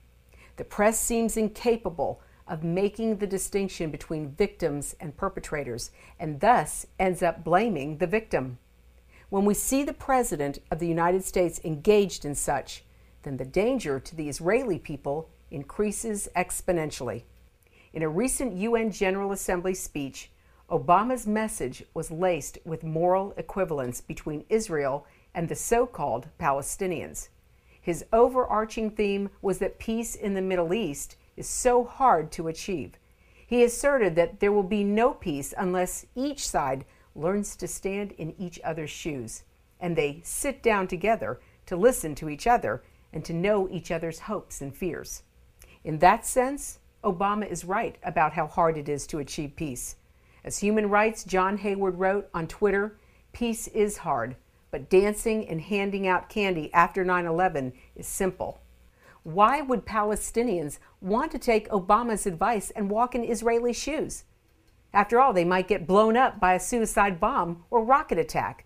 The 0.62 0.66
press 0.66 1.00
seems 1.00 1.38
incapable 1.38 2.22
of 2.48 2.64
making 2.64 3.18
the 3.18 3.26
distinction 3.26 3.90
between 3.90 4.36
victims 4.36 4.96
and 5.00 5.18
perpetrators, 5.18 5.90
and 6.20 6.40
thus 6.40 6.86
ends 7.00 7.24
up 7.24 7.44
blaming 7.44 7.98
the 7.98 8.06
victim. 8.06 8.60
When 9.30 9.44
we 9.44 9.56
see 9.56 9.84
the 9.84 9.92
President 9.92 10.60
of 10.70 10.78
the 10.78 10.88
United 10.88 11.26
States 11.26 11.60
engaged 11.64 12.26
in 12.26 12.36
such, 12.36 12.84
then 13.24 13.38
the 13.38 13.44
danger 13.44 14.00
to 14.02 14.16
the 14.16 14.30
Israeli 14.30 14.78
people 14.78 15.32
increases 15.50 16.30
exponentially. 16.36 17.24
In 17.92 18.04
a 18.04 18.08
recent 18.08 18.54
UN 18.54 18.92
General 18.92 19.32
Assembly 19.32 19.74
speech, 19.74 20.30
Obama's 20.70 21.26
message 21.26 21.84
was 21.96 22.12
laced 22.12 22.60
with 22.66 22.84
moral 22.84 23.34
equivalence 23.36 24.00
between 24.00 24.46
Israel 24.48 25.08
and 25.34 25.50
the 25.50 25.56
so 25.56 25.88
called 25.88 26.28
Palestinians. 26.40 27.30
His 27.82 28.06
overarching 28.14 28.92
theme 28.92 29.30
was 29.42 29.58
that 29.58 29.80
peace 29.80 30.16
in 30.16 30.36
the 30.36 30.42
Middle 30.42 30.74
East 30.74 31.16
is 31.36 31.50
so 31.50 31.84
hard 31.84 32.32
to 32.34 32.48
achieve. 32.48 32.94
He 33.46 33.64
asserted 33.64 34.16
that 34.16 34.40
there 34.40 34.52
will 34.52 34.64
be 34.64 34.84
no 34.84 35.14
peace 35.14 35.54
unless 35.58 36.06
each 36.16 36.48
side 36.48 36.86
learns 37.16 37.56
to 37.58 37.68
stand 37.68 38.14
in 38.14 38.34
each 38.38 38.60
other's 38.64 38.90
shoes 38.90 39.44
and 39.82 39.96
they 39.96 40.22
sit 40.24 40.62
down 40.62 40.88
together 40.88 41.40
to 41.66 41.76
listen 41.76 42.16
to 42.16 42.30
each 42.30 42.48
other 42.48 42.84
and 43.12 43.26
to 43.26 43.34
know 43.34 43.68
each 43.70 43.92
other's 43.92 44.20
hopes 44.20 44.62
and 44.62 44.76
fears. 44.76 45.24
In 45.84 45.98
that 46.00 46.26
sense, 46.26 46.80
Obama 47.04 47.50
is 47.50 47.66
right 47.66 47.98
about 48.04 48.34
how 48.34 48.46
hard 48.46 48.78
it 48.78 48.88
is 48.88 49.08
to 49.08 49.18
achieve 49.18 49.56
peace. 49.56 49.96
As 50.44 50.60
Human 50.60 50.86
Events 50.86 51.24
John 51.24 51.58
Hayward 51.58 51.98
wrote 51.98 52.30
on 52.34 52.48
Twitter, 52.48 52.98
peace 53.34 53.68
is 53.70 53.98
hard, 53.98 54.36
but 54.72 54.90
dancing 54.90 55.48
and 55.48 55.62
handing 55.62 56.08
out 56.08 56.30
candy 56.30 56.74
after 56.74 57.04
9 57.04 57.26
11 57.26 57.74
is 57.96 58.08
simple. 58.08 58.62
Why 59.24 59.62
would 59.62 59.86
Palestinians 59.86 60.80
want 61.00 61.32
to 61.32 61.38
take 61.38 61.70
Obama's 61.70 62.26
advice 62.26 62.72
and 62.72 62.90
walk 62.90 63.14
in 63.14 63.24
Israeli 63.24 63.74
shoes? 63.74 64.24
After 64.94 65.20
all, 65.20 65.32
they 65.32 65.46
might 65.46 65.68
get 65.68 65.86
blown 65.86 66.18
up 66.18 66.40
by 66.40 66.54
a 66.54 66.60
suicide 66.60 67.20
bomb 67.20 67.64
or 67.70 67.84
rocket 67.84 68.18
attack. 68.18 68.66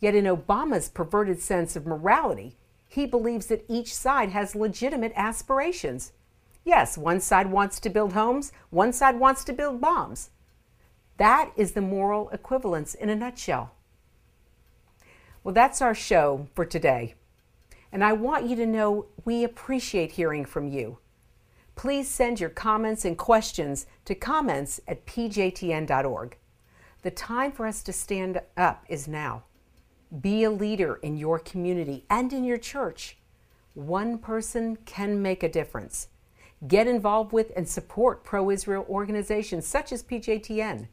Yet, 0.00 0.14
in 0.14 0.24
Obama's 0.24 0.88
perverted 0.88 1.40
sense 1.40 1.76
of 1.76 1.86
morality, 1.86 2.56
he 2.88 3.06
believes 3.06 3.46
that 3.46 3.64
each 3.68 3.94
side 3.94 4.30
has 4.30 4.54
legitimate 4.54 5.12
aspirations. 5.14 6.12
Yes, 6.64 6.98
one 6.98 7.20
side 7.20 7.50
wants 7.50 7.78
to 7.80 7.90
build 7.90 8.12
homes, 8.12 8.52
one 8.70 8.92
side 8.92 9.18
wants 9.20 9.44
to 9.44 9.52
build 9.52 9.80
bombs. 9.80 10.30
That 11.16 11.52
is 11.56 11.72
the 11.72 11.80
moral 11.80 12.28
equivalence 12.30 12.94
in 12.94 13.08
a 13.08 13.16
nutshell. 13.16 13.75
Well, 15.46 15.54
that's 15.54 15.80
our 15.80 15.94
show 15.94 16.48
for 16.56 16.64
today. 16.64 17.14
And 17.92 18.02
I 18.02 18.14
want 18.14 18.48
you 18.48 18.56
to 18.56 18.66
know 18.66 19.06
we 19.24 19.44
appreciate 19.44 20.10
hearing 20.10 20.44
from 20.44 20.66
you. 20.66 20.98
Please 21.76 22.08
send 22.08 22.40
your 22.40 22.50
comments 22.50 23.04
and 23.04 23.16
questions 23.16 23.86
to 24.06 24.16
comments 24.16 24.80
at 24.88 25.06
pjtn.org. 25.06 26.36
The 27.02 27.10
time 27.12 27.52
for 27.52 27.64
us 27.64 27.84
to 27.84 27.92
stand 27.92 28.40
up 28.56 28.84
is 28.88 29.06
now. 29.06 29.44
Be 30.20 30.42
a 30.42 30.50
leader 30.50 30.96
in 30.96 31.16
your 31.16 31.38
community 31.38 32.04
and 32.10 32.32
in 32.32 32.42
your 32.42 32.58
church. 32.58 33.16
One 33.74 34.18
person 34.18 34.74
can 34.84 35.22
make 35.22 35.44
a 35.44 35.48
difference. 35.48 36.08
Get 36.66 36.88
involved 36.88 37.30
with 37.30 37.52
and 37.54 37.68
support 37.68 38.24
pro 38.24 38.50
Israel 38.50 38.84
organizations 38.88 39.64
such 39.64 39.92
as 39.92 40.02
PJTN. 40.02 40.88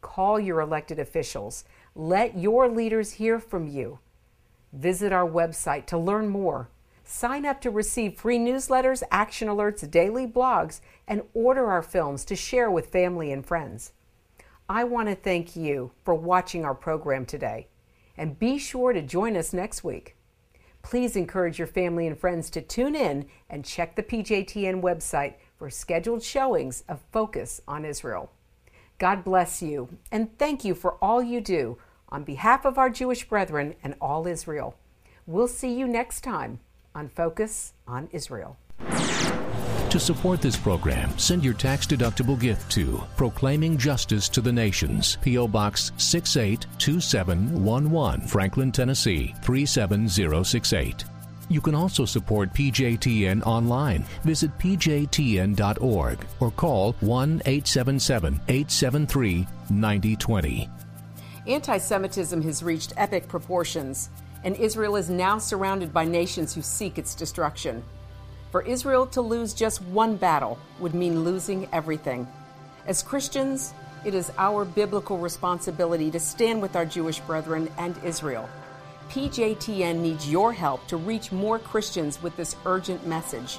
Call 0.00 0.38
your 0.38 0.60
elected 0.60 1.00
officials. 1.00 1.64
Let 2.00 2.38
your 2.38 2.66
leaders 2.66 3.12
hear 3.12 3.38
from 3.38 3.68
you. 3.68 3.98
Visit 4.72 5.12
our 5.12 5.28
website 5.28 5.84
to 5.88 5.98
learn 5.98 6.30
more. 6.30 6.70
Sign 7.04 7.44
up 7.44 7.60
to 7.60 7.70
receive 7.70 8.16
free 8.16 8.38
newsletters, 8.38 9.02
action 9.10 9.48
alerts, 9.48 9.88
daily 9.90 10.26
blogs, 10.26 10.80
and 11.06 11.20
order 11.34 11.66
our 11.66 11.82
films 11.82 12.24
to 12.24 12.34
share 12.34 12.70
with 12.70 12.86
family 12.86 13.30
and 13.30 13.44
friends. 13.44 13.92
I 14.66 14.82
want 14.84 15.10
to 15.10 15.14
thank 15.14 15.54
you 15.54 15.92
for 16.02 16.14
watching 16.14 16.64
our 16.64 16.74
program 16.74 17.26
today, 17.26 17.66
and 18.16 18.38
be 18.38 18.56
sure 18.56 18.94
to 18.94 19.02
join 19.02 19.36
us 19.36 19.52
next 19.52 19.84
week. 19.84 20.16
Please 20.80 21.16
encourage 21.16 21.58
your 21.58 21.68
family 21.68 22.06
and 22.06 22.18
friends 22.18 22.48
to 22.52 22.62
tune 22.62 22.96
in 22.96 23.26
and 23.50 23.62
check 23.62 23.94
the 23.94 24.02
PJTN 24.02 24.80
website 24.80 25.34
for 25.58 25.68
scheduled 25.68 26.22
showings 26.22 26.82
of 26.88 27.02
Focus 27.12 27.60
on 27.68 27.84
Israel. 27.84 28.32
God 28.96 29.22
bless 29.22 29.60
you, 29.60 29.98
and 30.10 30.38
thank 30.38 30.64
you 30.64 30.74
for 30.74 30.94
all 31.02 31.22
you 31.22 31.42
do 31.42 31.76
on 32.12 32.24
behalf 32.24 32.64
of 32.64 32.78
our 32.78 32.90
Jewish 32.90 33.28
brethren 33.28 33.74
and 33.82 33.94
all 34.00 34.26
Israel. 34.26 34.76
We'll 35.26 35.48
see 35.48 35.72
you 35.72 35.86
next 35.86 36.22
time 36.22 36.60
on 36.94 37.08
Focus 37.08 37.74
on 37.86 38.08
Israel. 38.12 38.58
To 39.90 39.98
support 39.98 40.40
this 40.40 40.56
program, 40.56 41.10
send 41.18 41.44
your 41.44 41.54
tax 41.54 41.84
deductible 41.84 42.38
gift 42.38 42.70
to 42.72 43.02
Proclaiming 43.16 43.76
Justice 43.76 44.28
to 44.28 44.40
the 44.40 44.52
Nations, 44.52 45.18
P.O. 45.20 45.48
Box 45.48 45.90
682711, 45.96 48.20
Franklin, 48.20 48.70
Tennessee 48.70 49.34
37068. 49.42 51.04
You 51.48 51.60
can 51.60 51.74
also 51.74 52.04
support 52.04 52.54
PJTN 52.54 53.44
online. 53.44 54.04
Visit 54.22 54.56
pjtn.org 54.58 56.18
or 56.38 56.52
call 56.52 56.92
1 57.00 57.42
877 57.44 58.34
873 58.46 59.44
9020. 59.70 60.70
Anti 61.46 61.78
Semitism 61.78 62.42
has 62.42 62.62
reached 62.62 62.92
epic 62.98 63.26
proportions, 63.26 64.10
and 64.44 64.54
Israel 64.56 64.96
is 64.96 65.08
now 65.08 65.38
surrounded 65.38 65.90
by 65.92 66.04
nations 66.04 66.54
who 66.54 66.60
seek 66.60 66.98
its 66.98 67.14
destruction. 67.14 67.82
For 68.50 68.62
Israel 68.62 69.06
to 69.08 69.22
lose 69.22 69.54
just 69.54 69.80
one 69.84 70.16
battle 70.16 70.58
would 70.80 70.94
mean 70.94 71.24
losing 71.24 71.66
everything. 71.72 72.28
As 72.86 73.02
Christians, 73.02 73.72
it 74.04 74.14
is 74.14 74.32
our 74.36 74.66
biblical 74.66 75.16
responsibility 75.16 76.10
to 76.10 76.20
stand 76.20 76.60
with 76.60 76.76
our 76.76 76.84
Jewish 76.84 77.20
brethren 77.20 77.70
and 77.78 77.96
Israel. 78.04 78.48
PJTN 79.08 80.00
needs 80.00 80.30
your 80.30 80.52
help 80.52 80.86
to 80.88 80.98
reach 80.98 81.32
more 81.32 81.58
Christians 81.58 82.22
with 82.22 82.36
this 82.36 82.54
urgent 82.66 83.06
message. 83.06 83.58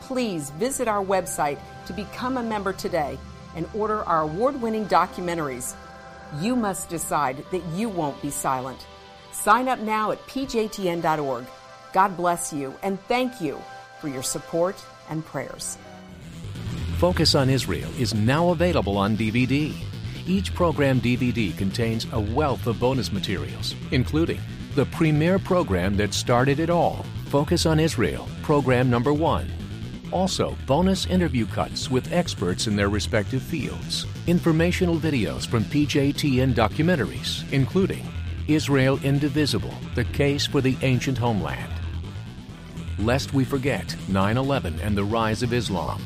Please 0.00 0.50
visit 0.50 0.86
our 0.86 1.04
website 1.04 1.58
to 1.86 1.92
become 1.94 2.36
a 2.36 2.42
member 2.42 2.74
today 2.74 3.18
and 3.56 3.66
order 3.74 4.02
our 4.04 4.22
award 4.22 4.60
winning 4.60 4.86
documentaries. 4.86 5.74
You 6.40 6.56
must 6.56 6.88
decide 6.88 7.44
that 7.50 7.64
you 7.74 7.88
won't 7.88 8.20
be 8.22 8.30
silent. 8.30 8.86
Sign 9.32 9.68
up 9.68 9.78
now 9.80 10.10
at 10.10 10.26
pjtn.org. 10.26 11.46
God 11.92 12.16
bless 12.16 12.52
you 12.52 12.74
and 12.82 13.00
thank 13.02 13.40
you 13.40 13.60
for 14.00 14.08
your 14.08 14.22
support 14.22 14.82
and 15.10 15.24
prayers. 15.24 15.78
Focus 16.98 17.34
on 17.34 17.50
Israel 17.50 17.90
is 17.98 18.14
now 18.14 18.50
available 18.50 18.96
on 18.96 19.16
DVD. 19.16 19.74
Each 20.26 20.54
program 20.54 21.00
DVD 21.00 21.56
contains 21.56 22.06
a 22.12 22.20
wealth 22.20 22.66
of 22.66 22.78
bonus 22.78 23.12
materials, 23.12 23.74
including 23.90 24.40
the 24.74 24.86
premier 24.86 25.38
program 25.38 25.96
that 25.96 26.14
started 26.14 26.60
it 26.60 26.70
all, 26.70 27.04
Focus 27.32 27.64
on 27.64 27.80
Israel, 27.80 28.28
program 28.42 28.90
number 28.90 29.14
one. 29.14 29.50
Also, 30.12 30.54
bonus 30.66 31.06
interview 31.06 31.46
cuts 31.46 31.90
with 31.90 32.12
experts 32.12 32.66
in 32.66 32.76
their 32.76 32.90
respective 32.90 33.42
fields, 33.42 34.06
informational 34.26 34.96
videos 34.96 35.46
from 35.46 35.64
PJTN 35.64 36.52
documentaries, 36.52 37.50
including 37.50 38.06
Israel 38.46 39.00
Indivisible 39.02 39.72
The 39.94 40.04
Case 40.04 40.46
for 40.46 40.60
the 40.60 40.76
Ancient 40.82 41.16
Homeland. 41.16 41.72
Lest 42.98 43.32
We 43.32 43.44
Forget 43.44 43.96
9 44.08 44.36
11 44.36 44.80
and 44.80 44.96
the 44.96 45.04
Rise 45.04 45.42
of 45.42 45.54
Islam. 45.54 46.02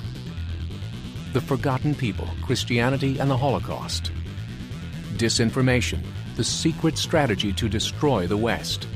The 1.33 1.41
Forgotten 1.41 1.95
People 1.95 2.29
Christianity 2.43 3.19
and 3.19 3.29
the 3.29 3.37
Holocaust. 3.37 4.13
Disinformation 5.15 6.01
The 6.37 6.45
Secret 6.45 6.97
Strategy 6.97 7.53
to 7.55 7.69
Destroy 7.69 8.29
the 8.29 8.37
West. 8.37 8.87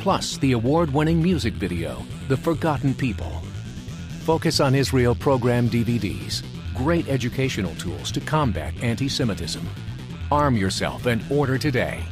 Plus, 0.00 0.38
the 0.38 0.52
award 0.52 0.92
winning 0.92 1.22
music 1.22 1.54
video, 1.54 2.02
The 2.28 2.36
Forgotten 2.36 2.94
People. 2.94 3.42
Focus 4.24 4.58
on 4.58 4.74
Israel 4.74 5.14
program 5.14 5.68
DVDs. 5.68 6.42
Great 6.74 7.06
educational 7.08 7.74
tools 7.74 8.10
to 8.10 8.20
combat 8.20 8.72
anti 8.82 9.06
Semitism. 9.06 9.68
Arm 10.32 10.56
yourself 10.56 11.04
and 11.04 11.22
order 11.30 11.58
today 11.58 12.02